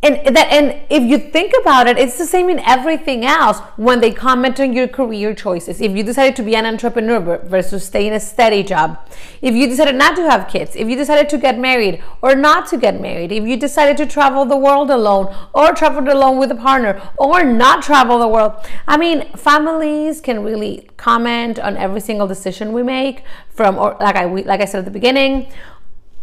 and 0.00 0.36
that 0.36 0.52
and 0.52 0.80
if 0.90 1.02
you 1.02 1.18
think 1.18 1.52
about 1.60 1.88
it 1.88 1.98
it's 1.98 2.18
the 2.18 2.26
same 2.26 2.48
in 2.48 2.60
everything 2.60 3.24
else. 3.24 3.58
When 3.76 4.00
they 4.00 4.12
comment 4.12 4.60
on 4.60 4.72
your 4.72 4.86
career 4.86 5.34
choices 5.34 5.80
if 5.80 5.96
you 5.96 6.02
decided 6.02 6.36
to 6.36 6.42
be 6.42 6.54
an 6.54 6.66
entrepreneur 6.66 7.38
versus 7.44 7.84
stay 7.84 8.06
in 8.06 8.12
a 8.12 8.20
steady 8.20 8.62
job 8.62 8.98
if 9.42 9.54
you 9.54 9.66
decided 9.66 9.96
not 9.96 10.14
to 10.16 10.22
have 10.22 10.48
kids 10.48 10.76
if 10.76 10.88
you 10.88 10.96
decided 10.96 11.28
to 11.30 11.38
get 11.38 11.58
married 11.58 12.02
or 12.22 12.34
not 12.34 12.66
to 12.68 12.76
get 12.76 13.00
married 13.00 13.32
if 13.32 13.44
you 13.44 13.56
decided 13.56 13.96
to 13.96 14.06
travel 14.06 14.44
the 14.44 14.56
world 14.56 14.90
alone 14.90 15.34
or 15.52 15.72
travel 15.72 16.12
alone 16.12 16.38
with 16.38 16.50
a 16.50 16.54
partner 16.54 17.00
or 17.16 17.44
not 17.44 17.82
travel 17.82 18.18
the 18.18 18.28
world 18.28 18.52
i 18.86 18.96
mean 18.96 19.30
families 19.32 20.20
can 20.20 20.42
really 20.42 20.88
comment 20.96 21.58
on 21.58 21.76
every 21.76 22.00
single 22.00 22.26
decision 22.26 22.72
we 22.72 22.82
make 22.82 23.22
from 23.50 23.76
or 23.76 23.96
like 24.00 24.16
i 24.16 24.24
like 24.24 24.60
i 24.60 24.64
said 24.64 24.80
at 24.80 24.84
the 24.84 24.90
beginning 24.90 25.50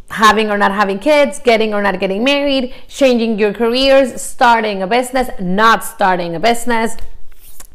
having 0.10 0.52
or 0.52 0.58
not 0.58 0.72
having 0.72 1.00
kids, 1.00 1.40
getting 1.40 1.74
or 1.74 1.82
not 1.82 2.00
getting 2.00 2.24
married, 2.24 2.74
changing 2.88 3.40
your 3.40 3.54
careers, 3.54 4.22
starting 4.22 4.82
a 4.82 4.88
business, 4.88 5.30
not 5.40 5.84
starting 5.84 6.36
a 6.36 6.40
business. 6.40 6.96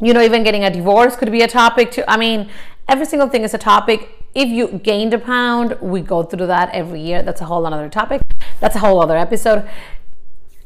You 0.01 0.15
know, 0.15 0.23
even 0.23 0.43
getting 0.43 0.65
a 0.65 0.71
divorce 0.71 1.17
could 1.17 1.31
be 1.31 1.43
a 1.43 1.49
topic 1.49 1.91
too. 1.91 2.05
I 2.09 2.17
mean, 2.17 2.49
every 2.89 3.07
single 3.07 3.29
thing 3.29 3.43
is 3.43 3.53
a 3.53 3.59
topic. 3.59 4.09
If 4.35 4.49
you 4.49 4.69
gained 4.69 5.13
a 5.13 5.19
pound, 5.19 5.77
we 5.81 6.01
go 6.01 6.23
through 6.23 6.47
that 6.47 6.71
every 6.73 7.01
year. 7.01 7.23
That's 7.23 7.41
a 7.41 7.47
whole 7.47 7.67
other 7.67 7.89
topic. 7.89 8.23
That's 8.61 8.77
a 8.77 8.79
whole 8.79 9.01
other 9.03 9.17
episode. 9.17 9.69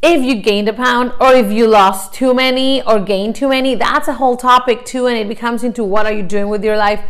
If 0.03 0.23
you 0.23 0.43
gained 0.43 0.69
a 0.69 0.75
pound 0.75 1.13
or 1.19 1.33
if 1.33 1.51
you 1.51 1.67
lost 1.67 2.13
too 2.13 2.35
many 2.35 2.83
or 2.83 3.01
gained 3.01 3.37
too 3.37 3.49
many, 3.49 3.75
that's 3.75 4.07
a 4.07 4.15
whole 4.15 4.37
topic 4.37 4.85
too. 4.85 5.07
And 5.07 5.17
it 5.17 5.29
becomes 5.29 5.65
into 5.65 5.83
what 5.83 6.05
are 6.05 6.13
you 6.13 6.23
doing 6.23 6.49
with 6.49 6.63
your 6.63 6.77
life. 6.77 7.03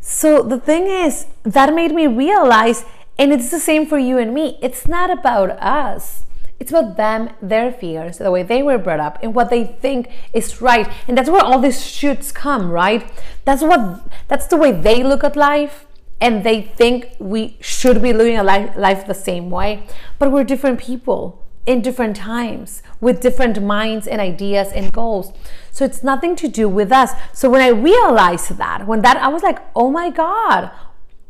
So 0.00 0.42
the 0.42 0.58
thing 0.58 0.86
is, 0.86 1.26
that 1.42 1.74
made 1.74 1.92
me 1.92 2.06
realize 2.06 2.84
and 3.20 3.34
it's 3.34 3.50
the 3.50 3.58
same 3.60 3.84
for 3.84 3.98
you 3.98 4.16
and 4.16 4.32
me. 4.32 4.58
It's 4.62 4.88
not 4.88 5.10
about 5.10 5.50
us. 5.60 6.24
It's 6.58 6.72
about 6.72 6.96
them, 6.96 7.28
their 7.42 7.70
fears, 7.70 8.16
the 8.16 8.30
way 8.30 8.42
they 8.42 8.62
were 8.62 8.78
brought 8.78 8.98
up, 8.98 9.18
and 9.22 9.34
what 9.34 9.50
they 9.50 9.64
think 9.64 10.10
is 10.32 10.62
right. 10.62 10.90
And 11.06 11.18
that's 11.18 11.28
where 11.28 11.44
all 11.44 11.58
these 11.58 11.84
shoots 11.84 12.32
come, 12.32 12.70
right? 12.70 13.12
That's 13.44 13.62
what 13.62 14.08
that's 14.28 14.46
the 14.46 14.56
way 14.56 14.72
they 14.72 15.02
look 15.02 15.22
at 15.22 15.36
life 15.36 15.86
and 16.18 16.44
they 16.44 16.62
think 16.62 17.14
we 17.18 17.58
should 17.60 18.00
be 18.00 18.14
living 18.14 18.38
a 18.38 18.42
life, 18.42 18.74
life 18.76 19.06
the 19.06 19.14
same 19.14 19.50
way. 19.50 19.86
But 20.18 20.32
we're 20.32 20.44
different 20.44 20.80
people 20.80 21.44
in 21.66 21.82
different 21.82 22.16
times 22.16 22.82
with 23.02 23.20
different 23.20 23.62
minds 23.62 24.06
and 24.06 24.18
ideas 24.18 24.72
and 24.72 24.90
goals. 24.92 25.32
So 25.70 25.84
it's 25.84 26.02
nothing 26.02 26.36
to 26.36 26.48
do 26.48 26.70
with 26.70 26.90
us. 26.90 27.12
So 27.34 27.50
when 27.50 27.60
I 27.60 27.68
realized 27.68 28.56
that, 28.56 28.86
when 28.86 29.02
that 29.02 29.18
I 29.18 29.28
was 29.28 29.42
like, 29.42 29.58
"Oh 29.76 29.90
my 29.90 30.08
god, 30.08 30.70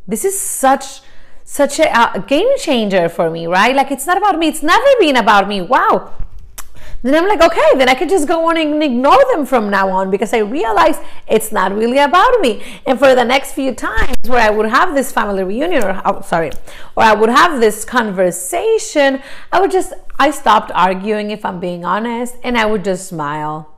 this 0.07 0.25
is 0.25 0.39
such 0.41 1.03
such 1.51 1.81
a, 1.81 2.15
a 2.15 2.21
game 2.21 2.57
changer 2.59 3.09
for 3.09 3.29
me, 3.29 3.49
right? 3.49 3.75
Like 3.75 3.91
it's 3.91 4.07
not 4.07 4.17
about 4.17 4.39
me. 4.39 4.47
It's 4.47 4.63
never 4.63 4.87
been 5.01 5.17
about 5.17 5.49
me. 5.49 5.61
Wow. 5.61 6.15
Then 7.03 7.15
I'm 7.15 7.29
like, 7.29 7.43
okay, 7.43 7.71
then 7.77 7.89
I 7.89 7.95
can 7.95 8.09
just 8.09 8.29
go 8.29 8.49
on 8.49 8.57
and 8.57 8.81
ignore 8.81 9.19
them 9.33 9.45
from 9.45 9.69
now 9.69 9.89
on 9.89 10.13
because 10.13 10.33
I 10.33 10.39
realize 10.39 10.99
it's 11.27 11.51
not 11.51 11.75
really 11.75 11.99
about 11.99 12.41
me. 12.41 12.63
And 12.87 12.97
for 13.01 13.17
the 13.17 13.25
next 13.25 13.55
few 13.55 13.75
times 13.75 14.29
where 14.29 14.41
I 14.41 14.51
would 14.51 14.69
have 14.69 14.95
this 14.95 15.11
family 15.11 15.43
reunion, 15.43 15.83
or 15.83 16.01
oh, 16.05 16.21
sorry, 16.21 16.53
or 16.95 17.03
I 17.03 17.15
would 17.15 17.31
have 17.31 17.59
this 17.59 17.85
conversation, 17.85 19.21
I 19.51 19.61
would 19.61 19.73
just, 19.73 19.93
I 20.21 20.31
stopped 20.31 20.71
arguing 20.73 21.33
if 21.33 21.45
I'm 21.45 21.59
being 21.59 21.85
honest, 21.85 22.37
and 22.45 22.57
I 22.57 22.67
would 22.67 22.85
just 22.85 23.09
smile. 23.09 23.75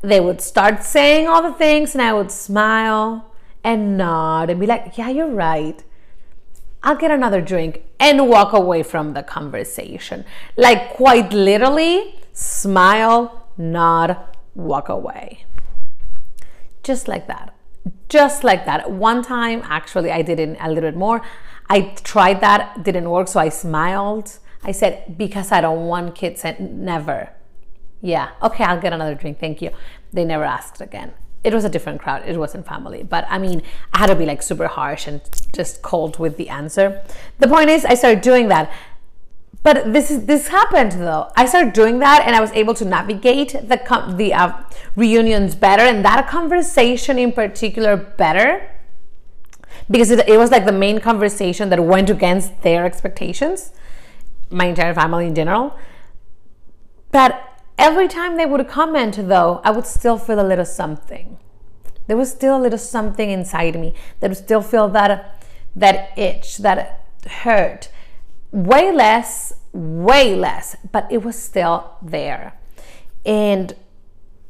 They 0.00 0.20
would 0.20 0.40
start 0.40 0.84
saying 0.84 1.26
all 1.26 1.42
the 1.42 1.52
things, 1.52 1.94
and 1.94 2.00
I 2.00 2.14
would 2.14 2.30
smile 2.30 3.30
and 3.62 3.98
nod 3.98 4.48
and 4.48 4.58
be 4.58 4.66
like, 4.66 4.96
yeah, 4.96 5.10
you're 5.10 5.28
right. 5.28 5.82
I'll 6.84 6.96
get 6.96 7.10
another 7.10 7.40
drink 7.40 7.82
and 7.98 8.28
walk 8.28 8.52
away 8.52 8.82
from 8.82 9.14
the 9.14 9.22
conversation. 9.22 10.26
Like, 10.54 10.90
quite 10.90 11.32
literally, 11.32 12.22
smile, 12.34 13.48
nod, 13.56 14.18
walk 14.54 14.90
away. 14.90 15.46
Just 16.82 17.08
like 17.08 17.26
that. 17.26 17.54
Just 18.10 18.44
like 18.44 18.66
that. 18.66 18.90
One 18.90 19.22
time, 19.22 19.62
actually, 19.64 20.12
I 20.12 20.20
did 20.20 20.38
it 20.38 20.58
a 20.60 20.68
little 20.68 20.90
bit 20.90 20.96
more. 20.96 21.22
I 21.70 21.94
tried 22.04 22.42
that, 22.42 22.82
didn't 22.84 23.08
work, 23.08 23.28
so 23.28 23.40
I 23.40 23.48
smiled. 23.48 24.38
I 24.62 24.72
said, 24.72 25.16
because 25.16 25.52
I 25.52 25.62
don't 25.62 25.86
want 25.86 26.14
kids 26.14 26.44
and 26.44 26.84
never. 26.84 27.30
Yeah, 28.02 28.32
okay, 28.42 28.64
I'll 28.64 28.80
get 28.80 28.92
another 28.92 29.14
drink, 29.14 29.40
thank 29.40 29.62
you. 29.62 29.70
They 30.12 30.26
never 30.26 30.44
asked 30.44 30.82
again 30.82 31.14
it 31.44 31.52
was 31.52 31.64
a 31.64 31.68
different 31.68 32.00
crowd. 32.00 32.22
It 32.26 32.36
wasn't 32.38 32.66
family. 32.66 33.02
But 33.02 33.26
I 33.28 33.38
mean, 33.38 33.62
I 33.92 33.98
had 33.98 34.06
to 34.06 34.16
be 34.16 34.24
like 34.24 34.42
super 34.42 34.66
harsh 34.66 35.06
and 35.06 35.20
just 35.52 35.82
cold 35.82 36.18
with 36.18 36.36
the 36.36 36.48
answer. 36.48 37.04
The 37.38 37.48
point 37.48 37.70
is, 37.70 37.84
I 37.84 37.94
started 37.94 38.22
doing 38.22 38.48
that. 38.48 38.72
But 39.62 39.92
this 39.92 40.10
is 40.10 40.26
this 40.26 40.48
happened 40.48 40.92
though. 40.92 41.30
I 41.36 41.46
started 41.46 41.72
doing 41.72 41.98
that, 42.00 42.22
and 42.26 42.34
I 42.34 42.40
was 42.40 42.52
able 42.52 42.74
to 42.74 42.84
navigate 42.84 43.56
the 43.66 43.78
com- 43.78 44.16
the 44.16 44.34
uh, 44.34 44.52
reunions 44.96 45.54
better, 45.54 45.82
and 45.82 46.04
that 46.04 46.28
conversation 46.28 47.18
in 47.18 47.32
particular 47.32 47.96
better, 47.96 48.70
because 49.90 50.10
it, 50.10 50.28
it 50.28 50.36
was 50.36 50.50
like 50.50 50.66
the 50.66 50.72
main 50.72 50.98
conversation 50.98 51.70
that 51.70 51.82
went 51.82 52.10
against 52.10 52.60
their 52.60 52.84
expectations, 52.84 53.72
my 54.50 54.66
entire 54.66 54.92
family 54.92 55.28
in 55.28 55.34
general. 55.34 55.74
But 57.10 57.53
Every 57.78 58.08
time 58.08 58.36
they 58.36 58.46
would 58.46 58.66
comment, 58.68 59.28
though, 59.28 59.60
I 59.64 59.70
would 59.70 59.86
still 59.86 60.18
feel 60.18 60.40
a 60.40 60.46
little 60.46 60.64
something. 60.64 61.38
There 62.06 62.16
was 62.16 62.30
still 62.30 62.56
a 62.56 62.62
little 62.62 62.78
something 62.78 63.30
inside 63.30 63.78
me 63.80 63.94
that 64.20 64.28
would 64.30 64.38
still 64.38 64.62
feel 64.62 64.88
that 64.90 65.40
that 65.74 66.16
itch, 66.16 66.58
that 66.58 67.04
hurt. 67.42 67.88
Way 68.52 68.92
less, 68.92 69.52
way 69.72 70.36
less, 70.36 70.76
but 70.92 71.10
it 71.10 71.24
was 71.24 71.36
still 71.36 71.96
there. 72.00 72.56
And 73.26 73.74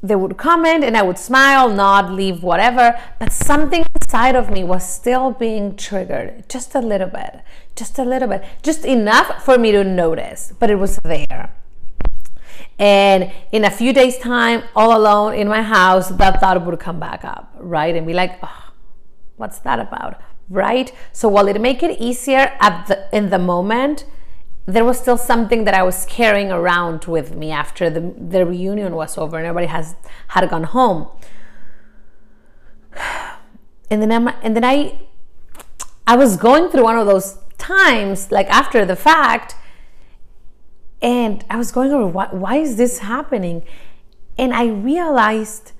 they 0.02 0.16
would 0.16 0.36
comment 0.36 0.84
and 0.84 0.96
I 0.96 1.02
would 1.02 1.16
smile, 1.16 1.70
nod, 1.70 2.10
leave, 2.10 2.42
whatever, 2.42 3.00
but 3.18 3.32
something 3.32 3.86
inside 4.02 4.36
of 4.36 4.50
me 4.50 4.62
was 4.62 4.86
still 4.86 5.30
being 5.30 5.76
triggered 5.76 6.46
just 6.48 6.74
a 6.74 6.80
little 6.80 7.08
bit, 7.08 7.40
just 7.74 7.98
a 7.98 8.04
little 8.04 8.28
bit, 8.28 8.44
just 8.62 8.84
enough 8.84 9.42
for 9.42 9.56
me 9.56 9.72
to 9.72 9.82
notice, 9.82 10.52
but 10.58 10.68
it 10.68 10.76
was 10.76 10.98
there. 11.04 11.54
And 12.78 13.32
in 13.52 13.64
a 13.64 13.70
few 13.70 13.92
days' 13.92 14.18
time, 14.18 14.64
all 14.74 14.96
alone 14.96 15.34
in 15.34 15.48
my 15.48 15.62
house, 15.62 16.08
that 16.08 16.40
thought 16.40 16.64
would 16.64 16.80
come 16.80 16.98
back 16.98 17.24
up, 17.24 17.54
right? 17.58 17.94
And 17.94 18.06
be 18.06 18.14
like, 18.14 18.38
oh, 18.42 18.72
what's 19.36 19.58
that 19.60 19.78
about? 19.78 20.20
Right? 20.48 20.92
So 21.12 21.28
while 21.28 21.48
it 21.48 21.60
make 21.60 21.82
it 21.82 22.00
easier 22.00 22.56
at 22.60 22.86
the 22.86 23.08
in 23.16 23.30
the 23.30 23.38
moment, 23.38 24.04
there 24.66 24.84
was 24.84 24.98
still 24.98 25.16
something 25.16 25.64
that 25.64 25.74
I 25.74 25.82
was 25.82 26.06
carrying 26.06 26.50
around 26.50 27.04
with 27.04 27.36
me 27.36 27.50
after 27.50 27.90
the, 27.90 28.14
the 28.18 28.46
reunion 28.46 28.94
was 28.94 29.18
over 29.18 29.36
and 29.36 29.46
everybody 29.46 29.66
has 29.66 29.94
had 30.28 30.48
gone 30.48 30.64
home. 30.64 31.08
And 33.90 34.00
then 34.00 34.10
I'm, 34.10 34.28
and 34.42 34.56
then 34.56 34.64
I 34.64 34.98
I 36.06 36.16
was 36.16 36.36
going 36.38 36.70
through 36.70 36.84
one 36.84 36.96
of 36.98 37.06
those 37.06 37.38
times 37.58 38.32
like 38.32 38.48
after 38.48 38.84
the 38.84 38.96
fact 38.96 39.54
and 41.04 41.44
I 41.50 41.58
was 41.58 41.70
going 41.70 41.92
over 41.92 42.06
why, 42.06 42.28
why 42.30 42.56
is 42.56 42.76
this 42.76 43.00
happening? 43.00 43.62
And 44.38 44.54
I 44.54 44.68
realized 44.68 45.72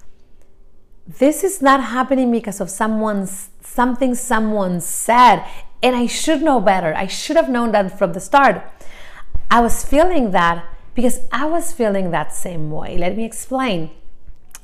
this 1.06 1.42
is 1.42 1.62
not 1.62 1.82
happening 1.82 2.30
because 2.30 2.60
of 2.60 2.68
someone's 2.68 3.48
something 3.62 4.14
someone 4.14 4.82
said. 4.82 5.42
And 5.82 5.96
I 5.96 6.06
should 6.06 6.42
know 6.42 6.60
better. 6.60 6.94
I 6.94 7.06
should 7.06 7.36
have 7.36 7.48
known 7.48 7.72
that 7.72 7.98
from 7.98 8.12
the 8.12 8.20
start. 8.20 8.62
I 9.50 9.60
was 9.60 9.82
feeling 9.82 10.30
that 10.32 10.66
because 10.94 11.20
I 11.32 11.46
was 11.46 11.72
feeling 11.72 12.10
that 12.10 12.34
same 12.34 12.70
way. 12.70 12.98
Let 12.98 13.16
me 13.16 13.24
explain. 13.24 13.90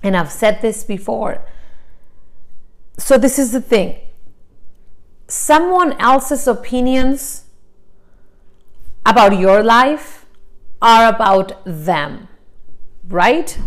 And 0.02 0.14
I've 0.14 0.31
said 0.31 0.61
this 0.61 0.85
before. 0.85 1.43
So, 2.99 3.17
this 3.17 3.38
is 3.38 3.52
the 3.52 3.61
thing 3.62 3.97
someone 5.26 5.93
else's 6.00 6.47
opinions 6.47 7.45
about 9.07 9.38
your 9.38 9.62
life 9.62 10.20
are 10.83 11.09
about 11.09 11.63
them, 11.65 12.29
right? 13.09 13.59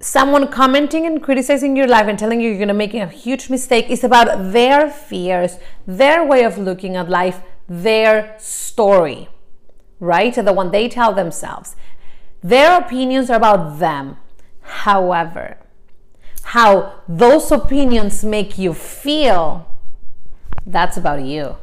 Someone 0.00 0.48
commenting 0.48 1.06
and 1.06 1.22
criticizing 1.22 1.76
your 1.76 1.86
life 1.86 2.06
and 2.06 2.18
telling 2.18 2.40
you 2.40 2.48
you're 2.48 2.58
going 2.58 2.68
to 2.68 2.74
make 2.74 2.94
a 2.94 3.06
huge 3.06 3.48
mistake 3.48 3.88
is 3.88 4.02
about 4.02 4.52
their 4.52 4.90
fears, 4.90 5.58
their 5.86 6.24
way 6.24 6.44
of 6.44 6.58
looking 6.58 6.96
at 6.96 7.08
life, 7.08 7.40
their 7.68 8.34
story, 8.38 9.28
right? 10.00 10.34
The 10.34 10.52
one 10.52 10.70
they 10.70 10.88
tell 10.88 11.12
themselves. 11.12 11.76
Their 12.42 12.78
opinions 12.78 13.30
are 13.30 13.36
about 13.36 13.78
them. 13.78 14.16
However, 14.60 15.58
how 16.42 17.00
those 17.08 17.52
opinions 17.52 18.24
make 18.24 18.58
you 18.58 18.74
feel, 18.74 19.68
that's 20.66 20.96
about 20.96 21.24
you. 21.24 21.56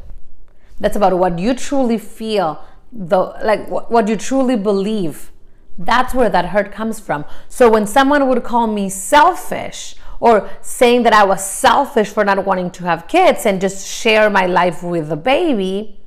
That's 0.79 0.95
about 0.95 1.17
what 1.17 1.37
you 1.39 1.53
truly 1.53 1.97
feel 1.97 2.63
the 2.91 3.17
like 3.43 3.67
what, 3.69 3.91
what 3.91 4.07
you 4.07 4.15
truly 4.15 4.55
believe 4.55 5.31
that's 5.77 6.13
where 6.13 6.29
that 6.29 6.47
hurt 6.47 6.73
comes 6.73 6.99
from. 6.99 7.23
So 7.47 7.69
when 7.69 7.87
someone 7.87 8.27
would 8.27 8.43
call 8.43 8.67
me 8.67 8.89
selfish 8.89 9.95
or 10.19 10.49
saying 10.61 11.03
that 11.03 11.13
i 11.13 11.23
was 11.23 11.41
selfish 11.41 12.09
for 12.09 12.25
not 12.25 12.43
wanting 12.43 12.69
to 12.69 12.83
have 12.83 13.07
kids 13.07 13.45
and 13.45 13.61
just 13.61 13.87
share 13.87 14.29
my 14.29 14.45
life 14.45 14.83
with 14.83 15.07
the 15.07 15.15
baby 15.15 15.97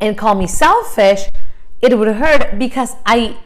and 0.00 0.18
call 0.18 0.34
me 0.34 0.44
selfish 0.44 1.28
it 1.80 1.96
would 1.98 2.08
hurt 2.16 2.58
because 2.58 2.96
I 3.06 3.38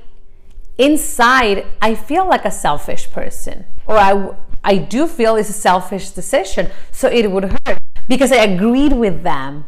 inside 0.78 1.66
I 1.80 1.94
feel 1.94 2.26
like 2.28 2.44
a 2.44 2.50
selfish 2.50 3.10
person 3.10 3.64
or 3.86 3.96
I 3.96 4.34
I 4.64 4.78
do 4.78 5.06
feel 5.06 5.36
it's 5.36 5.50
a 5.50 5.52
selfish 5.52 6.10
decision. 6.10 6.70
So 6.90 7.08
it 7.08 7.30
would 7.30 7.44
hurt 7.44 7.78
because 8.08 8.32
I 8.32 8.36
agreed 8.36 8.94
with 8.94 9.22
them 9.22 9.66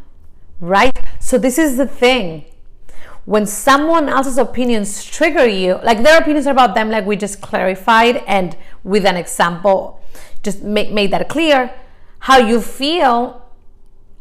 right 0.60 0.98
so 1.20 1.38
this 1.38 1.58
is 1.58 1.76
the 1.76 1.86
thing 1.86 2.44
when 3.24 3.44
someone 3.44 4.08
else's 4.08 4.38
opinions 4.38 5.04
trigger 5.04 5.46
you 5.46 5.78
like 5.82 6.02
their 6.02 6.18
opinions 6.18 6.46
are 6.46 6.52
about 6.52 6.74
them 6.74 6.90
like 6.90 7.04
we 7.04 7.16
just 7.16 7.40
clarified 7.40 8.16
and 8.26 8.56
with 8.84 9.04
an 9.04 9.16
example 9.16 10.00
just 10.42 10.62
make, 10.62 10.90
made 10.92 11.10
that 11.10 11.28
clear 11.28 11.74
how 12.20 12.38
you 12.38 12.60
feel 12.60 13.42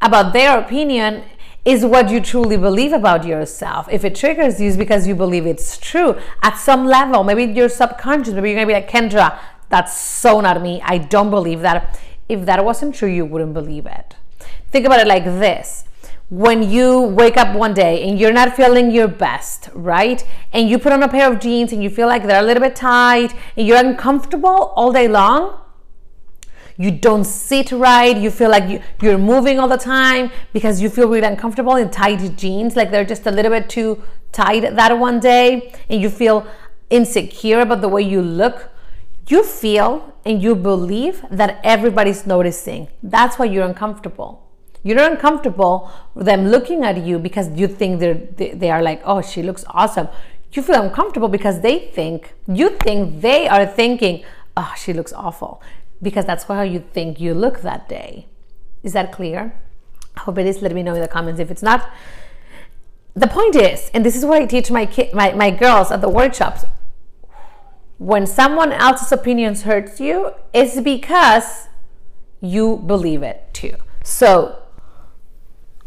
about 0.02 0.34
their 0.34 0.60
opinion 0.60 1.24
is 1.66 1.84
what 1.84 2.12
you 2.12 2.22
truly 2.22 2.58
believe 2.58 2.94
about 2.94 3.26
yourself. 3.26 3.88
If 3.92 4.06
it 4.06 4.14
triggers 4.16 4.62
you, 4.62 4.68
it's 4.68 4.78
because 4.78 5.08
you 5.08 5.16
believe 5.16 5.48
it's 5.48 5.80
true 5.80 6.16
at 6.44 6.58
some 6.58 6.86
level. 6.86 7.24
Maybe 7.24 7.46
you're 7.46 7.70
subconscious. 7.70 8.36
Maybe 8.36 8.52
you're 8.52 8.58
gonna 8.58 8.68
be 8.68 8.74
like 8.74 8.90
Kendra. 8.90 9.40
That's 9.70 9.98
so 9.98 10.42
not 10.42 10.62
me. 10.62 10.80
I 10.86 11.00
don't 11.00 11.32
believe 11.32 11.62
that. 11.62 12.00
If 12.30 12.46
that 12.46 12.64
wasn't 12.64 12.94
true, 12.94 13.10
you 13.10 13.26
wouldn't 13.26 13.54
believe 13.54 13.88
it. 13.88 14.16
Think 14.70 14.86
about 14.86 15.00
it 15.00 15.08
like 15.08 15.26
this. 15.26 15.86
When 16.30 16.70
you 16.70 17.02
wake 17.02 17.38
up 17.38 17.56
one 17.56 17.74
day 17.74 18.08
and 18.08 18.20
you're 18.20 18.34
not 18.34 18.56
feeling 18.56 18.90
your 18.90 19.08
best, 19.08 19.70
right? 19.74 20.26
And 20.54 20.70
you 20.70 20.80
put 20.80 20.92
on 20.92 21.04
a 21.04 21.08
pair 21.08 21.32
of 21.32 21.40
jeans 21.40 21.72
and 21.72 21.84
you 21.84 21.90
feel 21.90 22.08
like 22.08 22.24
they're 22.24 22.42
a 22.42 22.46
little 22.46 22.64
bit 22.64 22.76
tight 22.76 23.34
and 23.56 23.68
you're 23.68 23.78
uncomfortable 23.78 24.74
all 24.76 24.92
day 24.92 25.08
long, 25.08 25.60
you 26.78 26.92
don't 26.92 27.24
sit 27.24 27.72
right 27.72 28.18
you 28.18 28.30
feel 28.30 28.50
like 28.50 28.70
you, 28.70 28.82
you're 29.02 29.18
moving 29.18 29.60
all 29.60 29.68
the 29.68 29.78
time 29.78 30.30
because 30.54 30.82
you 30.82 30.90
feel 30.90 31.08
really 31.08 31.26
uncomfortable 31.26 31.76
in 31.76 31.90
tight 31.90 32.36
jeans 32.36 32.76
like 32.76 32.92
they're 32.92 33.06
just 33.06 33.26
a 33.26 33.32
little 33.32 33.52
bit 33.52 33.70
too 33.70 34.02
tight 34.32 34.76
that 34.76 35.00
one 35.00 35.20
day 35.20 35.74
and 35.90 36.02
you 36.02 36.10
feel 36.10 36.46
insecure 36.90 37.62
about 37.62 37.82
the 37.82 37.88
way 37.88 38.02
you 38.02 38.22
look 38.22 38.70
you 39.28 39.44
feel 39.44 40.14
and 40.26 40.42
you 40.44 40.54
believe 40.56 41.24
that 41.32 41.60
everybody's 41.64 42.28
noticing 42.28 42.88
that's 43.02 43.40
why 43.40 43.46
you're 43.46 43.66
uncomfortable 43.66 44.45
you're 44.86 45.04
uncomfortable 45.04 45.92
with 46.14 46.26
them 46.26 46.48
looking 46.48 46.84
at 46.86 47.04
you 47.04 47.20
because 47.20 47.50
you 47.60 47.68
think 47.68 48.00
they're 48.00 48.22
they, 48.40 48.52
they 48.52 48.70
are 48.70 48.82
like 48.82 49.02
oh 49.04 49.22
she 49.22 49.42
looks 49.44 49.66
awesome 49.70 50.08
you 50.54 50.62
feel 50.62 50.82
uncomfortable 50.82 51.28
because 51.28 51.60
they 51.62 51.80
think 51.80 52.34
you 52.48 52.70
think 52.70 53.22
they 53.22 53.48
are 53.48 53.66
thinking 53.66 54.24
oh 54.56 54.74
she 54.78 54.94
looks 54.94 55.12
awful 55.12 55.62
because 56.02 56.26
that's 56.26 56.44
how 56.46 56.62
you 56.62 56.80
think 56.80 57.20
you 57.20 57.34
look 57.34 57.62
that 57.62 57.90
day. 57.90 58.28
Is 58.84 58.94
that 58.94 59.12
clear? 59.12 59.54
I 60.16 60.22
hope 60.22 60.38
it 60.38 60.46
is. 60.46 60.62
Let 60.62 60.74
me 60.74 60.84
know 60.84 60.94
in 60.94 61.02
the 61.02 61.08
comments 61.08 61.40
if 61.40 61.52
it's 61.52 61.64
not. 61.64 61.90
The 63.16 63.28
point 63.28 63.56
is, 63.56 63.90
and 63.94 64.06
this 64.06 64.16
is 64.16 64.26
what 64.26 64.42
I 64.42 64.46
teach 64.46 64.70
my, 64.70 64.86
ki- 64.86 65.10
my, 65.14 65.34
my 65.34 65.50
girls 65.50 65.92
at 65.92 66.02
the 66.02 66.10
workshops 66.10 66.66
when 67.98 68.28
someone 68.28 68.74
else's 68.74 69.12
opinions 69.14 69.64
hurts 69.64 70.02
you, 70.02 70.32
it's 70.54 70.82
because 70.82 71.70
you 72.42 72.78
believe 72.86 73.24
it 73.24 73.48
too. 73.54 73.74
So 74.04 74.62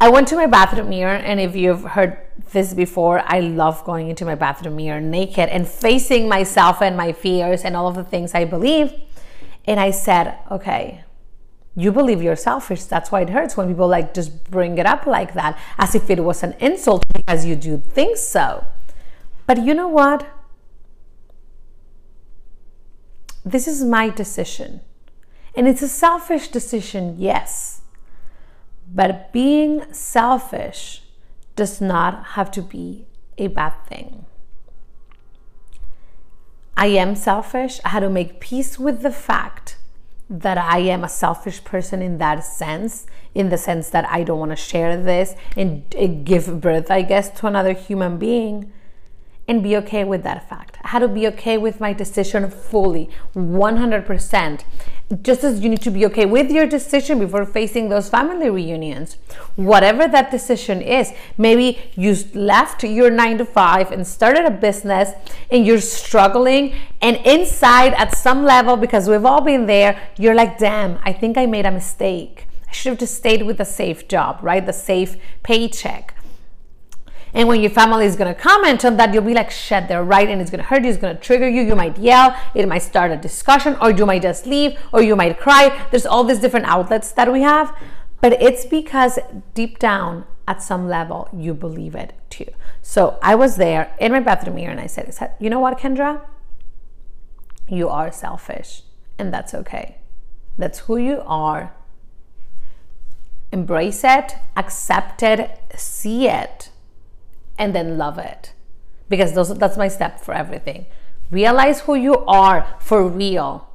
I 0.01 0.09
went 0.09 0.29
to 0.29 0.35
my 0.35 0.47
bathroom 0.47 0.89
mirror, 0.89 1.15
and 1.15 1.39
if 1.41 1.55
you've 1.55 1.83
heard 1.83 2.17
this 2.51 2.73
before, 2.73 3.21
I 3.25 3.41
love 3.41 3.83
going 3.83 4.09
into 4.09 4.23
my 4.23 4.35
bathroom 4.35 4.77
mirror 4.77 5.01
naked 5.01 5.49
and 5.49 5.67
facing 5.67 6.29
myself 6.29 6.81
and 6.81 6.95
my 6.95 7.11
fears 7.11 7.63
and 7.65 7.75
all 7.75 7.87
of 7.87 7.95
the 7.95 8.05
things 8.05 8.33
I 8.33 8.45
believe. 8.45 8.93
And 9.65 9.77
I 9.79 9.91
said, 9.91 10.37
okay, 10.49 11.03
you 11.75 11.91
believe 11.91 12.21
you're 12.21 12.37
selfish. 12.37 12.83
That's 12.83 13.11
why 13.11 13.21
it 13.21 13.29
hurts 13.29 13.57
when 13.57 13.67
people 13.67 13.87
like 13.87 14.13
just 14.13 14.49
bring 14.49 14.77
it 14.77 14.85
up 14.85 15.05
like 15.05 15.33
that, 15.33 15.59
as 15.77 15.95
if 15.95 16.09
it 16.09 16.23
was 16.23 16.43
an 16.43 16.55
insult 16.59 17.03
because 17.13 17.45
you 17.45 17.55
do 17.55 17.77
think 17.77 18.17
so. 18.17 18.65
But 19.45 19.63
you 19.63 19.73
know 19.73 19.89
what? 19.89 20.25
This 23.43 23.67
is 23.67 23.83
my 23.83 24.09
decision. 24.09 24.81
And 25.55 25.67
it's 25.67 25.81
a 25.81 25.89
selfish 25.89 26.47
decision, 26.47 27.15
yes. 27.17 27.78
But 28.93 29.31
being 29.31 29.93
selfish 29.93 31.03
does 31.55 31.79
not 31.79 32.25
have 32.35 32.51
to 32.51 32.61
be 32.61 33.05
a 33.37 33.47
bad 33.47 33.73
thing. 33.87 34.25
I 36.75 36.87
am 36.87 37.15
selfish. 37.15 37.79
I 37.83 37.89
had 37.89 37.99
to 38.01 38.09
make 38.09 38.39
peace 38.39 38.79
with 38.79 39.01
the 39.01 39.11
fact 39.11 39.77
that 40.29 40.57
I 40.57 40.79
am 40.79 41.03
a 41.03 41.09
selfish 41.09 41.63
person 41.63 42.01
in 42.01 42.19
that 42.19 42.43
sense, 42.43 43.05
in 43.35 43.49
the 43.49 43.57
sense 43.57 43.89
that 43.89 44.07
I 44.09 44.23
don't 44.23 44.39
want 44.39 44.51
to 44.51 44.55
share 44.55 45.01
this 45.01 45.35
and 45.57 45.83
give 46.25 46.61
birth, 46.61 46.89
I 46.89 47.01
guess, 47.01 47.29
to 47.39 47.47
another 47.47 47.73
human 47.73 48.17
being 48.17 48.71
and 49.49 49.63
be 49.63 49.75
okay 49.75 50.03
with 50.03 50.21
that 50.23 50.47
fact. 50.47 50.77
I 50.83 50.89
had 50.89 50.99
to 50.99 51.07
be 51.07 51.25
okay 51.27 51.57
with 51.57 51.79
my 51.79 51.91
decision 51.91 52.51
fully, 52.51 53.09
100%. 53.35 54.63
Just 55.23 55.43
as 55.43 55.59
you 55.61 55.69
need 55.69 55.81
to 55.81 55.89
be 55.89 56.05
okay 56.05 56.27
with 56.27 56.51
your 56.51 56.67
decision 56.67 57.17
before 57.17 57.43
facing 57.43 57.89
those 57.89 58.09
family 58.09 58.51
reunions. 58.51 59.17
Whatever 59.55 60.07
that 60.07 60.29
decision 60.29 60.83
is, 60.83 61.13
maybe 61.35 61.79
you 61.95 62.15
left 62.35 62.83
your 62.83 63.09
nine 63.09 63.39
to 63.39 63.45
five 63.45 63.91
and 63.91 64.05
started 64.05 64.45
a 64.45 64.51
business 64.51 65.13
and 65.49 65.65
you're 65.65 65.81
struggling, 65.81 66.75
and 67.01 67.17
inside 67.25 67.95
at 67.95 68.15
some 68.15 68.43
level, 68.43 68.77
because 68.77 69.09
we've 69.09 69.25
all 69.25 69.41
been 69.41 69.65
there, 69.65 69.99
you're 70.19 70.35
like, 70.35 70.59
damn, 70.59 70.99
I 71.01 71.11
think 71.11 71.39
I 71.39 71.47
made 71.47 71.65
a 71.65 71.71
mistake. 71.71 72.45
I 72.67 72.71
should 72.71 72.91
have 72.91 72.99
just 72.99 73.15
stayed 73.15 73.41
with 73.41 73.57
the 73.57 73.65
safe 73.65 74.07
job, 74.07 74.37
right? 74.43 74.63
The 74.63 74.73
safe 74.73 75.17
paycheck. 75.41 76.13
And 77.33 77.47
when 77.47 77.61
your 77.61 77.69
family 77.69 78.05
is 78.05 78.15
going 78.15 78.33
to 78.33 78.39
comment 78.39 78.83
on 78.83 78.97
that, 78.97 79.13
you'll 79.13 79.23
be 79.23 79.33
like, 79.33 79.51
shit, 79.51 79.87
they're 79.87 80.03
right. 80.03 80.27
And 80.27 80.41
it's 80.41 80.49
going 80.49 80.63
to 80.63 80.67
hurt 80.67 80.83
you. 80.83 80.89
It's 80.89 80.97
going 80.97 81.15
to 81.15 81.21
trigger 81.21 81.47
you. 81.47 81.61
You 81.61 81.75
might 81.75 81.97
yell. 81.97 82.35
It 82.55 82.67
might 82.67 82.83
start 82.83 83.11
a 83.11 83.17
discussion, 83.17 83.77
or 83.81 83.91
you 83.91 84.05
might 84.05 84.21
just 84.23 84.45
leave, 84.45 84.77
or 84.91 85.01
you 85.01 85.15
might 85.15 85.39
cry. 85.39 85.85
There's 85.91 86.05
all 86.05 86.23
these 86.23 86.39
different 86.39 86.65
outlets 86.65 87.11
that 87.11 87.31
we 87.31 87.41
have. 87.41 87.75
But 88.21 88.33
it's 88.41 88.65
because 88.65 89.19
deep 89.53 89.79
down, 89.79 90.25
at 90.49 90.63
some 90.63 90.89
level, 90.89 91.29
you 91.31 91.53
believe 91.53 91.93
it 91.93 92.11
too. 92.31 92.47
So 92.81 93.19
I 93.21 93.35
was 93.35 93.57
there 93.57 93.95
in 93.99 94.11
my 94.11 94.19
bathroom 94.19 94.55
mirror 94.55 94.71
and 94.71 94.79
I 94.79 94.87
said, 94.87 95.35
you 95.39 95.47
know 95.47 95.59
what, 95.59 95.77
Kendra? 95.77 96.25
You 97.67 97.87
are 97.87 98.11
selfish, 98.11 98.81
and 99.19 99.31
that's 99.31 99.53
okay. 99.53 99.97
That's 100.57 100.79
who 100.79 100.97
you 100.97 101.21
are. 101.23 101.71
Embrace 103.51 104.03
it, 104.03 104.37
accept 104.57 105.21
it, 105.21 105.59
see 105.75 106.27
it 106.27 106.68
and 107.59 107.75
then 107.75 107.97
love 107.97 108.17
it. 108.17 108.53
Because 109.09 109.33
those, 109.33 109.55
that's 109.55 109.77
my 109.77 109.89
step 109.89 110.21
for 110.21 110.33
everything. 110.33 110.85
Realize 111.29 111.81
who 111.81 111.93
you 111.93 112.17
are 112.25 112.65
for 112.79 113.07
real. 113.07 113.69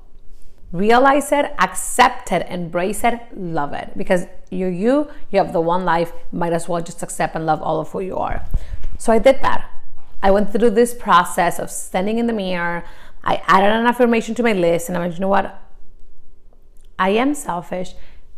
Realize 0.73 1.31
it, 1.31 1.53
accept 1.59 2.33
it, 2.33 2.47
embrace 2.49 3.05
it, 3.05 3.21
love 3.37 3.73
it. 3.73 3.97
Because 3.97 4.27
you're 4.51 4.71
you, 4.71 5.09
you 5.31 5.39
have 5.39 5.53
the 5.53 5.61
one 5.61 5.85
life, 5.85 6.13
might 6.33 6.53
as 6.53 6.69
well 6.69 6.83
just 6.83 7.03
accept 7.03 7.37
and 7.37 7.47
love 7.47 7.63
all 7.63 7.79
of 7.79 7.91
who 7.91 8.01
you 8.01 8.17
are. 8.17 8.45
So 8.99 9.13
I 9.13 9.21
did 9.21 9.41
that. 9.43 9.71
I 10.23 10.31
went 10.31 10.51
through 10.51 10.71
this 10.71 10.95
process 10.95 11.59
of 11.59 11.71
standing 11.71 12.19
in 12.19 12.27
the 12.27 12.33
mirror. 12.33 12.85
I 13.23 13.43
added 13.47 13.71
an 13.71 13.87
affirmation 13.87 14.35
to 14.37 14.43
my 14.43 14.53
list, 14.53 14.89
and 14.89 14.97
I'm 14.97 15.05
like, 15.05 15.15
you 15.15 15.21
know 15.21 15.29
what? 15.29 15.61
I 16.99 17.11
am 17.11 17.35
selfish 17.35 17.95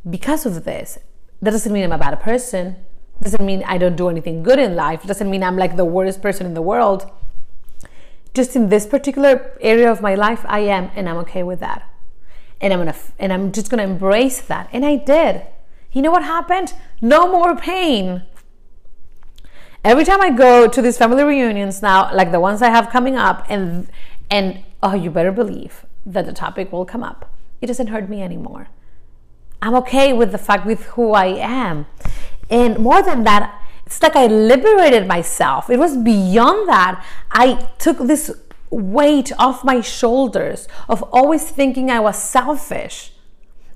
because 0.09 0.45
of 0.45 0.65
this. 0.65 0.99
That 1.41 1.53
doesn't 1.53 1.73
mean 1.73 1.85
I'm 1.85 1.93
a 1.93 1.99
bad 1.99 2.19
person 2.21 2.77
doesn't 3.23 3.45
mean 3.45 3.65
I 3.67 3.79
don't 3.79 3.97
do 3.97 4.09
anything 4.09 4.43
good 4.43 4.59
in 4.59 4.77
life. 4.77 5.03
doesn't 5.05 5.31
mean 5.31 5.43
I'm 5.43 5.57
like 5.57 5.77
the 5.77 5.85
worst 5.85 6.23
person 6.23 6.47
in 6.47 6.55
the 6.55 6.63
world. 6.63 7.11
Just 8.35 8.55
in 8.55 8.69
this 8.69 8.87
particular 8.87 9.57
area 9.61 9.91
of 9.91 10.03
my 10.03 10.15
life, 10.15 10.45
I 10.47 10.61
am, 10.61 10.91
and 10.95 11.09
I'm 11.09 11.17
okay 11.19 11.43
with 11.43 11.61
that. 11.61 11.91
And 12.61 12.73
I'm 12.73 12.81
gonna, 12.81 12.97
and 13.19 13.33
I'm 13.33 13.53
just 13.53 13.71
gonna 13.71 13.85
embrace 13.85 14.41
that. 14.43 14.69
And 14.73 14.85
I 14.85 14.97
did. 14.97 15.43
You 15.93 16.03
know 16.03 16.11
what 16.11 16.25
happened? 16.25 16.75
No 17.01 17.31
more 17.31 17.57
pain. 17.57 18.23
Every 19.83 20.05
time 20.05 20.21
I 20.21 20.31
go 20.31 20.69
to 20.69 20.83
these 20.83 20.99
family 20.99 21.23
reunions 21.23 21.81
now, 21.81 22.13
like 22.13 22.33
the 22.33 22.41
ones 22.41 22.61
I 22.61 22.69
have 22.69 22.91
coming 22.91 23.17
up, 23.17 23.47
and 23.49 23.89
and 24.31 24.65
oh, 24.83 24.95
you 24.95 25.11
better 25.11 25.33
believe 25.33 25.87
that 26.05 26.27
the 26.27 26.33
topic 26.33 26.73
will 26.73 26.85
come 26.85 27.03
up. 27.03 27.33
It 27.61 27.67
doesn't 27.67 27.87
hurt 27.87 28.09
me 28.09 28.23
anymore. 28.23 28.69
I'm 29.63 29.75
okay 29.77 30.13
with 30.13 30.33
the 30.33 30.39
fact 30.39 30.67
with 30.67 30.85
who 30.95 31.13
I 31.13 31.27
am. 31.27 31.87
And 32.51 32.79
more 32.79 33.03
than 33.03 33.25
that, 33.25 33.63
it's 33.87 34.03
like 34.03 34.17
I 34.17 34.27
liberated 34.27 35.07
myself. 35.07 35.71
It 35.71 35.79
was 35.79 35.97
beyond 35.97 36.69
that. 36.69 37.05
I 37.31 37.69
took 37.79 37.99
this 37.99 38.31
weight 38.71 39.33
off 39.39 39.65
my 39.65 39.81
shoulders 39.81 40.67
of 40.89 41.03
always 41.05 41.49
thinking 41.49 41.91
I 41.91 42.01
was 42.01 42.21
selfish 42.21 43.13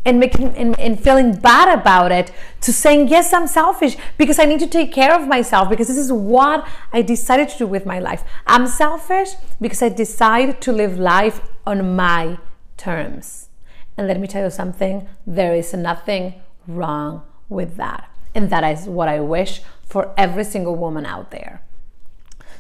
and 0.05 0.19
making 0.19 0.55
and, 0.57 0.79
and, 0.81 0.99
feeling 0.99 1.35
bad 1.35 1.79
about 1.79 2.11
it 2.11 2.33
to 2.63 2.73
saying 2.73 3.09
yes 3.09 3.33
i'm 3.33 3.47
selfish 3.47 3.97
because 4.17 4.39
i 4.39 4.45
need 4.45 4.59
to 4.59 4.67
take 4.67 4.93
care 4.93 5.15
of 5.15 5.29
myself 5.29 5.69
because 5.69 5.89
this 5.89 5.99
is 5.99 6.11
what 6.11 6.67
i 6.93 7.03
decided 7.03 7.49
to 7.49 7.59
do 7.59 7.67
with 7.67 7.85
my 7.85 7.99
life 7.99 8.25
i'm 8.47 8.67
selfish 8.67 9.31
because 9.61 9.83
i 9.83 9.89
decided 9.91 10.61
to 10.61 10.73
live 10.73 10.99
life 10.99 11.43
on 11.67 11.95
my 11.95 12.39
terms 12.79 13.51
and 13.97 14.09
let 14.09 14.19
me 14.19 14.27
tell 14.27 14.45
you 14.45 14.51
something 14.51 15.07
there 15.27 15.55
is 15.55 15.75
nothing 15.75 16.35
wrong 16.67 17.23
with 17.51 17.77
that 17.77 18.09
and 18.35 18.51
that 18.51 18.65
is 18.65 18.87
what 18.87 19.09
I 19.09 19.21
wish 19.21 19.63
for 19.85 20.15
every 20.17 20.45
single 20.45 20.77
woman 20.77 21.05
out 21.05 21.31
there. 21.31 21.63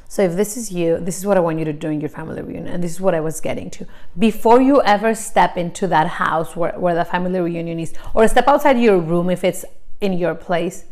So 0.09 0.23
if 0.23 0.35
this 0.35 0.57
is 0.57 0.73
you, 0.73 0.99
this 0.99 1.19
is 1.19 1.25
what 1.25 1.37
I 1.37 1.41
want 1.41 1.61
you 1.61 1.65
to 1.67 1.73
do 1.73 1.89
in 1.89 2.01
your 2.01 2.11
family 2.11 2.43
reunion. 2.43 2.67
And 2.67 2.83
this 2.83 2.91
is 2.91 3.01
what 3.01 3.15
I 3.15 3.21
was 3.21 3.41
getting 3.41 3.71
to. 3.71 3.87
Before 4.19 4.61
you 4.61 4.83
ever 4.83 5.15
step 5.15 5.57
into 5.57 5.87
that 5.87 6.09
house 6.09 6.57
where, 6.57 6.73
where 6.73 6.97
the 6.97 7.05
family 7.05 7.39
reunion 7.39 7.79
is, 7.79 7.95
or 8.13 8.27
step 8.27 8.49
outside 8.49 8.81
your 8.81 8.99
room 8.99 9.31
if 9.31 9.45
it's 9.45 9.65
in 10.01 10.15
your 10.15 10.35
place, 10.35 10.85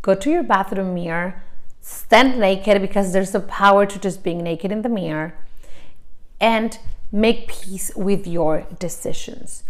go 0.00 0.14
to 0.14 0.30
your 0.30 0.42
bathroom 0.42 0.94
mirror, 0.94 1.42
stand 1.82 2.40
naked 2.40 2.80
because 2.80 3.12
there's 3.12 3.34
a 3.34 3.40
power 3.40 3.84
to 3.84 3.98
just 3.98 4.22
being 4.22 4.42
naked 4.42 4.72
in 4.72 4.80
the 4.80 4.88
mirror, 4.88 5.34
and 6.40 6.78
make 7.12 7.48
peace 7.48 7.92
with 7.94 8.26
your 8.26 8.66
decisions. 8.78 9.62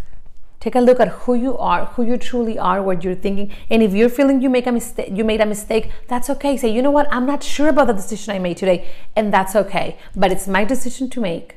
Take 0.65 0.77
a 0.77 0.81
look 0.81 0.99
at 0.99 1.09
who 1.09 1.35
you 1.35 1.59
are, 1.59 1.85
who 1.85 2.05
you 2.05 2.17
truly 2.17 2.59
are, 2.59 2.83
what 2.83 3.05
you're 3.05 3.15
thinking. 3.15 3.53
And 3.69 3.83
if 3.83 3.93
you're 3.93 4.09
feeling 4.09 4.41
you 4.41 4.49
make 4.49 4.67
a 4.67 4.73
mistake, 4.73 5.11
you 5.13 5.23
made 5.23 5.43
a 5.43 5.45
mistake, 5.45 5.91
that's 6.09 6.31
okay. 6.31 6.57
Say, 6.57 6.71
you 6.71 6.81
know 6.81 6.91
what? 6.91 7.07
I'm 7.13 7.27
not 7.27 7.43
sure 7.43 7.69
about 7.69 7.89
the 7.89 7.93
decision 7.93 8.35
I 8.35 8.39
made 8.39 8.57
today, 8.57 8.89
and 9.15 9.31
that's 9.31 9.55
okay. 9.55 9.99
But 10.17 10.33
it's 10.33 10.49
my 10.49 10.65
decision 10.65 11.11
to 11.11 11.21
make. 11.21 11.57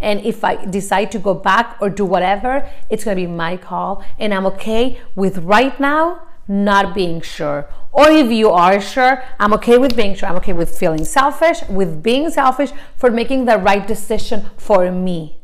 And 0.00 0.26
if 0.26 0.42
I 0.42 0.64
decide 0.64 1.12
to 1.12 1.20
go 1.20 1.34
back 1.34 1.76
or 1.80 1.88
do 1.88 2.04
whatever, 2.04 2.68
it's 2.90 3.04
gonna 3.04 3.14
be 3.14 3.28
my 3.28 3.56
call. 3.56 4.02
And 4.18 4.34
I'm 4.34 4.46
okay 4.46 5.00
with 5.14 5.38
right 5.38 5.78
now 5.78 6.22
not 6.48 6.96
being 6.96 7.20
sure. 7.20 7.68
Or 7.92 8.10
if 8.10 8.28
you 8.32 8.50
are 8.50 8.80
sure, 8.80 9.22
I'm 9.38 9.52
okay 9.52 9.78
with 9.78 9.94
being 9.94 10.16
sure. 10.16 10.28
I'm 10.28 10.36
okay 10.38 10.52
with 10.52 10.76
feeling 10.76 11.04
selfish, 11.04 11.62
with 11.68 12.02
being 12.02 12.28
selfish 12.28 12.72
for 12.96 13.12
making 13.12 13.44
the 13.44 13.58
right 13.58 13.86
decision 13.86 14.50
for 14.56 14.90
me. 14.90 15.38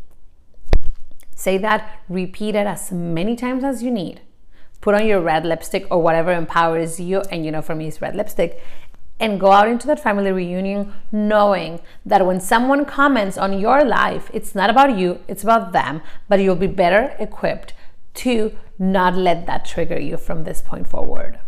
Say 1.39 1.57
that, 1.59 2.01
repeat 2.09 2.57
it 2.57 2.67
as 2.67 2.91
many 2.91 3.37
times 3.37 3.63
as 3.63 3.81
you 3.81 3.93
need. 3.93 4.23
Put 4.81 4.97
on 4.97 5.07
your 5.07 5.21
red 5.21 5.47
lipstick 5.47 5.87
or 5.89 6.03
whatever 6.03 6.33
empowers 6.33 6.99
you, 6.99 7.21
and 7.31 7.45
you 7.45 7.53
know, 7.53 7.63
for 7.63 7.77
me, 7.77 7.87
it's 7.87 8.03
red 8.03 8.17
lipstick, 8.17 8.61
and 9.21 9.39
go 9.39 9.53
out 9.53 9.69
into 9.69 9.87
that 9.87 10.03
family 10.03 10.33
reunion 10.33 10.93
knowing 11.13 11.79
that 12.05 12.27
when 12.27 12.41
someone 12.41 12.85
comments 12.85 13.39
on 13.39 13.61
your 13.61 13.85
life, 13.85 14.33
it's 14.35 14.57
not 14.57 14.69
about 14.69 14.99
you, 14.99 15.21
it's 15.29 15.45
about 15.45 15.71
them, 15.71 16.03
but 16.29 16.41
you'll 16.41 16.57
be 16.57 16.67
better 16.67 17.15
equipped 17.21 17.73
to 18.15 18.59
not 18.77 19.15
let 19.15 19.47
that 19.47 19.65
trigger 19.65 20.01
you 20.01 20.17
from 20.17 20.43
this 20.43 20.61
point 20.61 20.89
forward. 20.89 21.39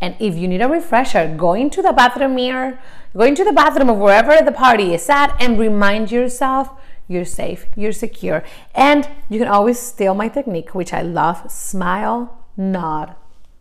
And 0.00 0.16
if 0.18 0.34
you 0.34 0.48
need 0.48 0.60
a 0.60 0.68
refresher, 0.68 1.32
go 1.36 1.52
into 1.52 1.82
the 1.82 1.92
bathroom 1.92 2.34
mirror, 2.34 2.80
go 3.16 3.22
into 3.22 3.44
the 3.44 3.52
bathroom 3.52 3.90
of 3.90 3.98
wherever 3.98 4.44
the 4.44 4.50
party 4.50 4.92
is 4.92 5.08
at, 5.08 5.40
and 5.40 5.56
remind 5.56 6.10
yourself 6.10 6.70
you're 7.08 7.24
safe, 7.24 7.66
you're 7.76 7.92
secure. 7.92 8.42
And 8.74 9.08
you 9.28 9.38
can 9.38 9.48
always 9.48 9.78
steal 9.78 10.14
my 10.14 10.28
technique, 10.28 10.74
which 10.74 10.92
I 10.92 11.02
love 11.02 11.50
smile, 11.50 12.44
nod, 12.56 13.14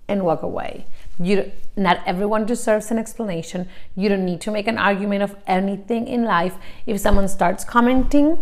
and 0.08 0.24
walk 0.24 0.42
away. 0.42 0.86
You 1.20 1.52
not 1.78 2.00
everyone 2.06 2.46
deserves 2.46 2.92
an 2.92 2.98
explanation. 2.98 3.68
You 3.96 4.10
don't 4.10 4.26
need 4.26 4.42
to 4.42 4.52
make 4.52 4.68
an 4.68 4.78
argument 4.78 5.24
of 5.24 5.36
anything 5.46 6.08
in 6.08 6.24
life. 6.24 6.56
If 6.86 7.00
someone 7.00 7.28
starts 7.28 7.64
commenting 7.64 8.38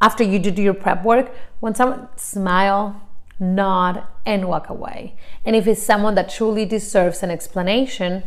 after 0.00 0.22
you 0.22 0.38
do 0.38 0.62
your 0.62 0.74
prep 0.74 1.04
work, 1.04 1.34
when 1.60 1.74
someone 1.74 2.08
smile, 2.16 3.00
nod, 3.38 4.02
and 4.24 4.48
walk 4.48 4.68
away. 4.68 5.16
And 5.44 5.56
if 5.56 5.66
it's 5.66 5.82
someone 5.82 6.14
that 6.14 6.28
truly 6.28 6.64
deserves 6.64 7.22
an 7.22 7.30
explanation, 7.30 8.22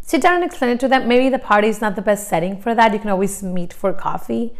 sit 0.00 0.22
down 0.22 0.36
and 0.36 0.44
explain 0.44 0.72
it 0.72 0.80
to 0.80 0.88
them. 0.88 1.08
Maybe 1.08 1.28
the 1.28 1.38
party 1.38 1.68
is 1.68 1.80
not 1.80 1.96
the 1.96 2.02
best 2.02 2.28
setting 2.28 2.60
for 2.60 2.74
that. 2.74 2.92
You 2.92 2.98
can 2.98 3.10
always 3.10 3.42
meet 3.42 3.72
for 3.72 3.92
coffee 3.92 4.52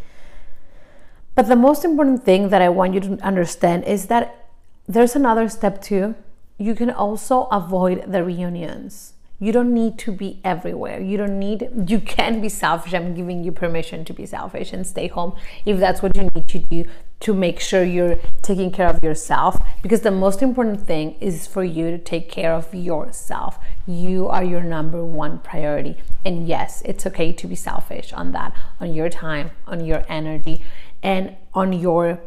but 1.35 1.49
the 1.49 1.57
most 1.57 1.85
important 1.85 2.25
thing 2.25 2.51
that 2.51 2.63
I 2.63 2.69
want 2.69 2.95
you 2.95 3.01
to 3.01 3.19
understand 3.23 3.85
is 3.85 4.07
that 4.07 4.49
there's 4.87 5.17
another 5.17 5.49
step 5.49 5.81
too. 5.81 6.15
You 6.59 6.75
can 6.75 6.91
also 6.91 7.45
avoid 7.45 8.13
the 8.13 8.23
reunions. 8.23 9.15
You 9.43 9.51
don't 9.51 9.75
need 9.75 9.99
to 9.99 10.13
be 10.13 10.41
everywhere. 10.45 11.01
You 11.01 11.17
don't 11.17 11.37
need, 11.37 11.69
you 11.89 11.99
can 11.99 12.41
be 12.41 12.49
selfish. 12.49 12.95
I'm 12.95 13.13
giving 13.13 13.43
you 13.43 13.51
permission 13.51 14.05
to 14.05 14.13
be 14.13 14.25
selfish 14.25 14.73
and 14.73 14.87
stay 14.87 15.09
home 15.09 15.35
if 15.67 15.81
that's 15.81 16.01
what 16.01 16.17
you 16.17 16.29
need 16.33 16.47
to 16.47 16.59
do 16.61 16.85
to 17.21 17.35
make 17.35 17.59
sure 17.59 17.83
you're 17.83 18.21
taking 18.43 18.71
care 18.71 18.87
of 18.87 19.03
yourself. 19.03 19.57
Because 19.83 20.03
the 20.03 20.13
most 20.13 20.43
important 20.43 20.87
thing 20.87 21.17
is 21.21 21.49
for 21.49 21.65
you 21.65 21.91
to 21.91 21.99
take 21.99 22.29
care 22.31 22.53
of 22.53 22.73
yourself. 22.73 23.59
You 23.85 24.29
are 24.29 24.45
your 24.45 24.63
number 24.63 25.05
one 25.05 25.41
priority. 25.41 25.97
And 26.25 26.47
yes, 26.47 26.81
it's 26.85 27.05
okay 27.07 27.33
to 27.33 27.47
be 27.49 27.57
selfish 27.57 28.13
on 28.13 28.31
that, 28.33 28.53
on 28.81 28.95
your 28.95 29.09
time, 29.09 29.51
on 29.67 29.85
your 29.85 30.05
energy 30.09 30.63
and 31.03 31.37
on 31.55 31.73
your 31.73 32.21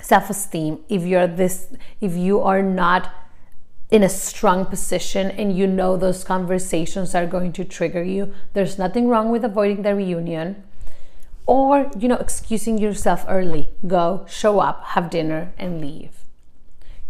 self-esteem. 0.00 0.80
If 0.88 1.02
you're 1.02 1.26
this 1.26 1.68
if 2.00 2.16
you 2.16 2.40
are 2.40 2.62
not 2.62 3.12
in 3.90 4.02
a 4.02 4.08
strong 4.08 4.64
position 4.66 5.30
and 5.30 5.56
you 5.56 5.66
know 5.66 5.96
those 5.96 6.24
conversations 6.24 7.14
are 7.14 7.26
going 7.26 7.52
to 7.52 7.62
trigger 7.62 8.02
you 8.02 8.32
there's 8.54 8.78
nothing 8.78 9.06
wrong 9.06 9.30
with 9.30 9.44
avoiding 9.44 9.82
the 9.82 9.94
reunion 9.94 10.62
or 11.46 11.90
you 11.98 12.08
know 12.08 12.16
excusing 12.16 12.78
yourself 12.78 13.24
early. 13.28 13.68
Go 13.86 14.24
show 14.28 14.60
up 14.60 14.84
have 14.94 15.10
dinner 15.10 15.52
and 15.58 15.80
leave. 15.80 16.18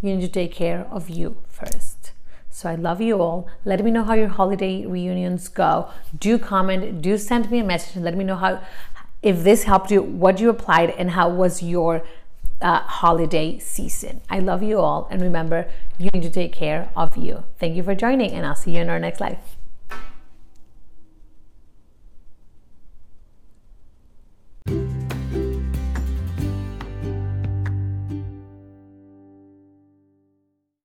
You 0.01 0.17
need 0.17 0.23
to 0.23 0.29
take 0.29 0.53
care 0.53 0.87
of 0.91 1.09
you 1.09 1.37
first. 1.49 2.13
So 2.51 2.69
i 2.69 2.75
love 2.75 3.01
you 3.01 3.21
all. 3.21 3.49
Let 3.65 3.83
me 3.83 3.91
know 3.91 4.05
how 4.05 4.15
your 4.15 4.29
holiday 4.29 4.85
reunions 4.85 5.49
go. 5.49 5.89
Do 6.19 6.39
comment 6.39 7.03
do 7.03 7.17
send 7.19 7.51
me 7.51 7.61
a 7.61 7.65
message 7.65 7.97
and 7.97 8.05
let 8.05 8.17
me 8.17 8.25
know 8.25 8.37
how 8.37 8.61
if 9.23 9.45
this 9.45 9.65
helped 9.65 9.91
you, 9.91 10.03
what 10.03 10.41
you 10.41 10.51
applied, 10.51 10.91
and 10.91 11.13
how 11.13 11.29
was 11.29 11.63
your 11.63 12.03
uh, 12.61 12.81
holiday 12.81 13.59
season. 13.59 14.21
I 14.31 14.39
love 14.39 14.63
you 14.63 14.79
all, 14.79 15.09
and 15.11 15.21
remember, 15.21 15.69
you 15.99 16.11
need 16.13 16.23
to 16.23 16.31
take 16.31 16.53
care 16.53 16.91
of 16.97 17.17
you. 17.17 17.45
Thank 17.59 17.77
you 17.77 17.83
for 17.83 17.95
joining, 17.95 18.33
and 18.33 18.47
I'll 18.47 18.55
see 18.55 18.73
you 18.73 18.81
in 18.81 18.91
our 18.91 18.99
next 18.99 19.21
live. 19.21 19.39